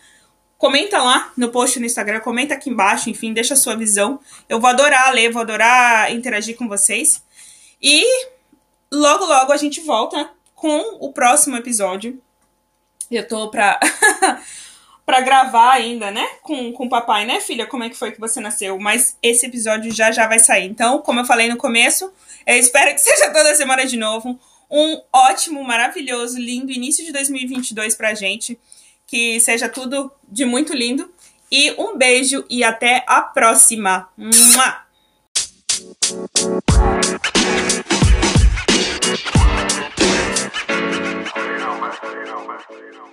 comenta 0.58 0.98
lá 0.98 1.32
no 1.36 1.48
post 1.48 1.80
no 1.80 1.86
Instagram, 1.86 2.20
comenta 2.20 2.54
aqui 2.54 2.70
embaixo, 2.70 3.08
enfim, 3.08 3.32
deixa 3.32 3.54
a 3.54 3.56
sua 3.56 3.74
visão. 3.74 4.20
Eu 4.48 4.60
vou 4.60 4.68
adorar 4.68 5.12
ler, 5.12 5.32
vou 5.32 5.42
adorar 5.42 6.12
interagir 6.12 6.56
com 6.56 6.68
vocês. 6.68 7.22
E 7.80 8.04
logo, 8.92 9.24
logo 9.24 9.52
a 9.52 9.56
gente 9.56 9.80
volta 9.80 10.30
com 10.62 10.96
o 11.00 11.12
próximo 11.12 11.56
episódio. 11.56 12.22
Eu 13.10 13.26
tô 13.26 13.50
pra, 13.50 13.80
pra 15.04 15.20
gravar 15.20 15.72
ainda, 15.72 16.12
né? 16.12 16.24
Com, 16.40 16.72
com 16.72 16.86
o 16.86 16.88
papai, 16.88 17.26
né, 17.26 17.40
filha? 17.40 17.66
Como 17.66 17.82
é 17.82 17.90
que 17.90 17.96
foi 17.96 18.12
que 18.12 18.20
você 18.20 18.38
nasceu? 18.38 18.78
Mas 18.78 19.18
esse 19.20 19.44
episódio 19.44 19.92
já 19.92 20.12
já 20.12 20.28
vai 20.28 20.38
sair. 20.38 20.68
Então, 20.68 21.00
como 21.00 21.18
eu 21.18 21.24
falei 21.24 21.48
no 21.48 21.56
começo, 21.56 22.12
eu 22.46 22.54
espero 22.54 22.94
que 22.94 23.00
seja 23.02 23.32
toda 23.32 23.56
semana 23.56 23.84
de 23.84 23.96
novo. 23.96 24.38
Um 24.70 25.02
ótimo, 25.12 25.64
maravilhoso, 25.64 26.38
lindo 26.38 26.70
início 26.70 27.04
de 27.04 27.10
2022 27.10 27.96
pra 27.96 28.14
gente. 28.14 28.56
Que 29.04 29.40
seja 29.40 29.68
tudo 29.68 30.12
de 30.28 30.44
muito 30.44 30.72
lindo. 30.72 31.12
E 31.50 31.72
um 31.72 31.98
beijo 31.98 32.44
e 32.48 32.62
até 32.62 33.04
a 33.08 33.20
próxima. 33.20 34.08
Mua! 34.16 34.82
You. 42.70 42.92
know, 42.92 43.11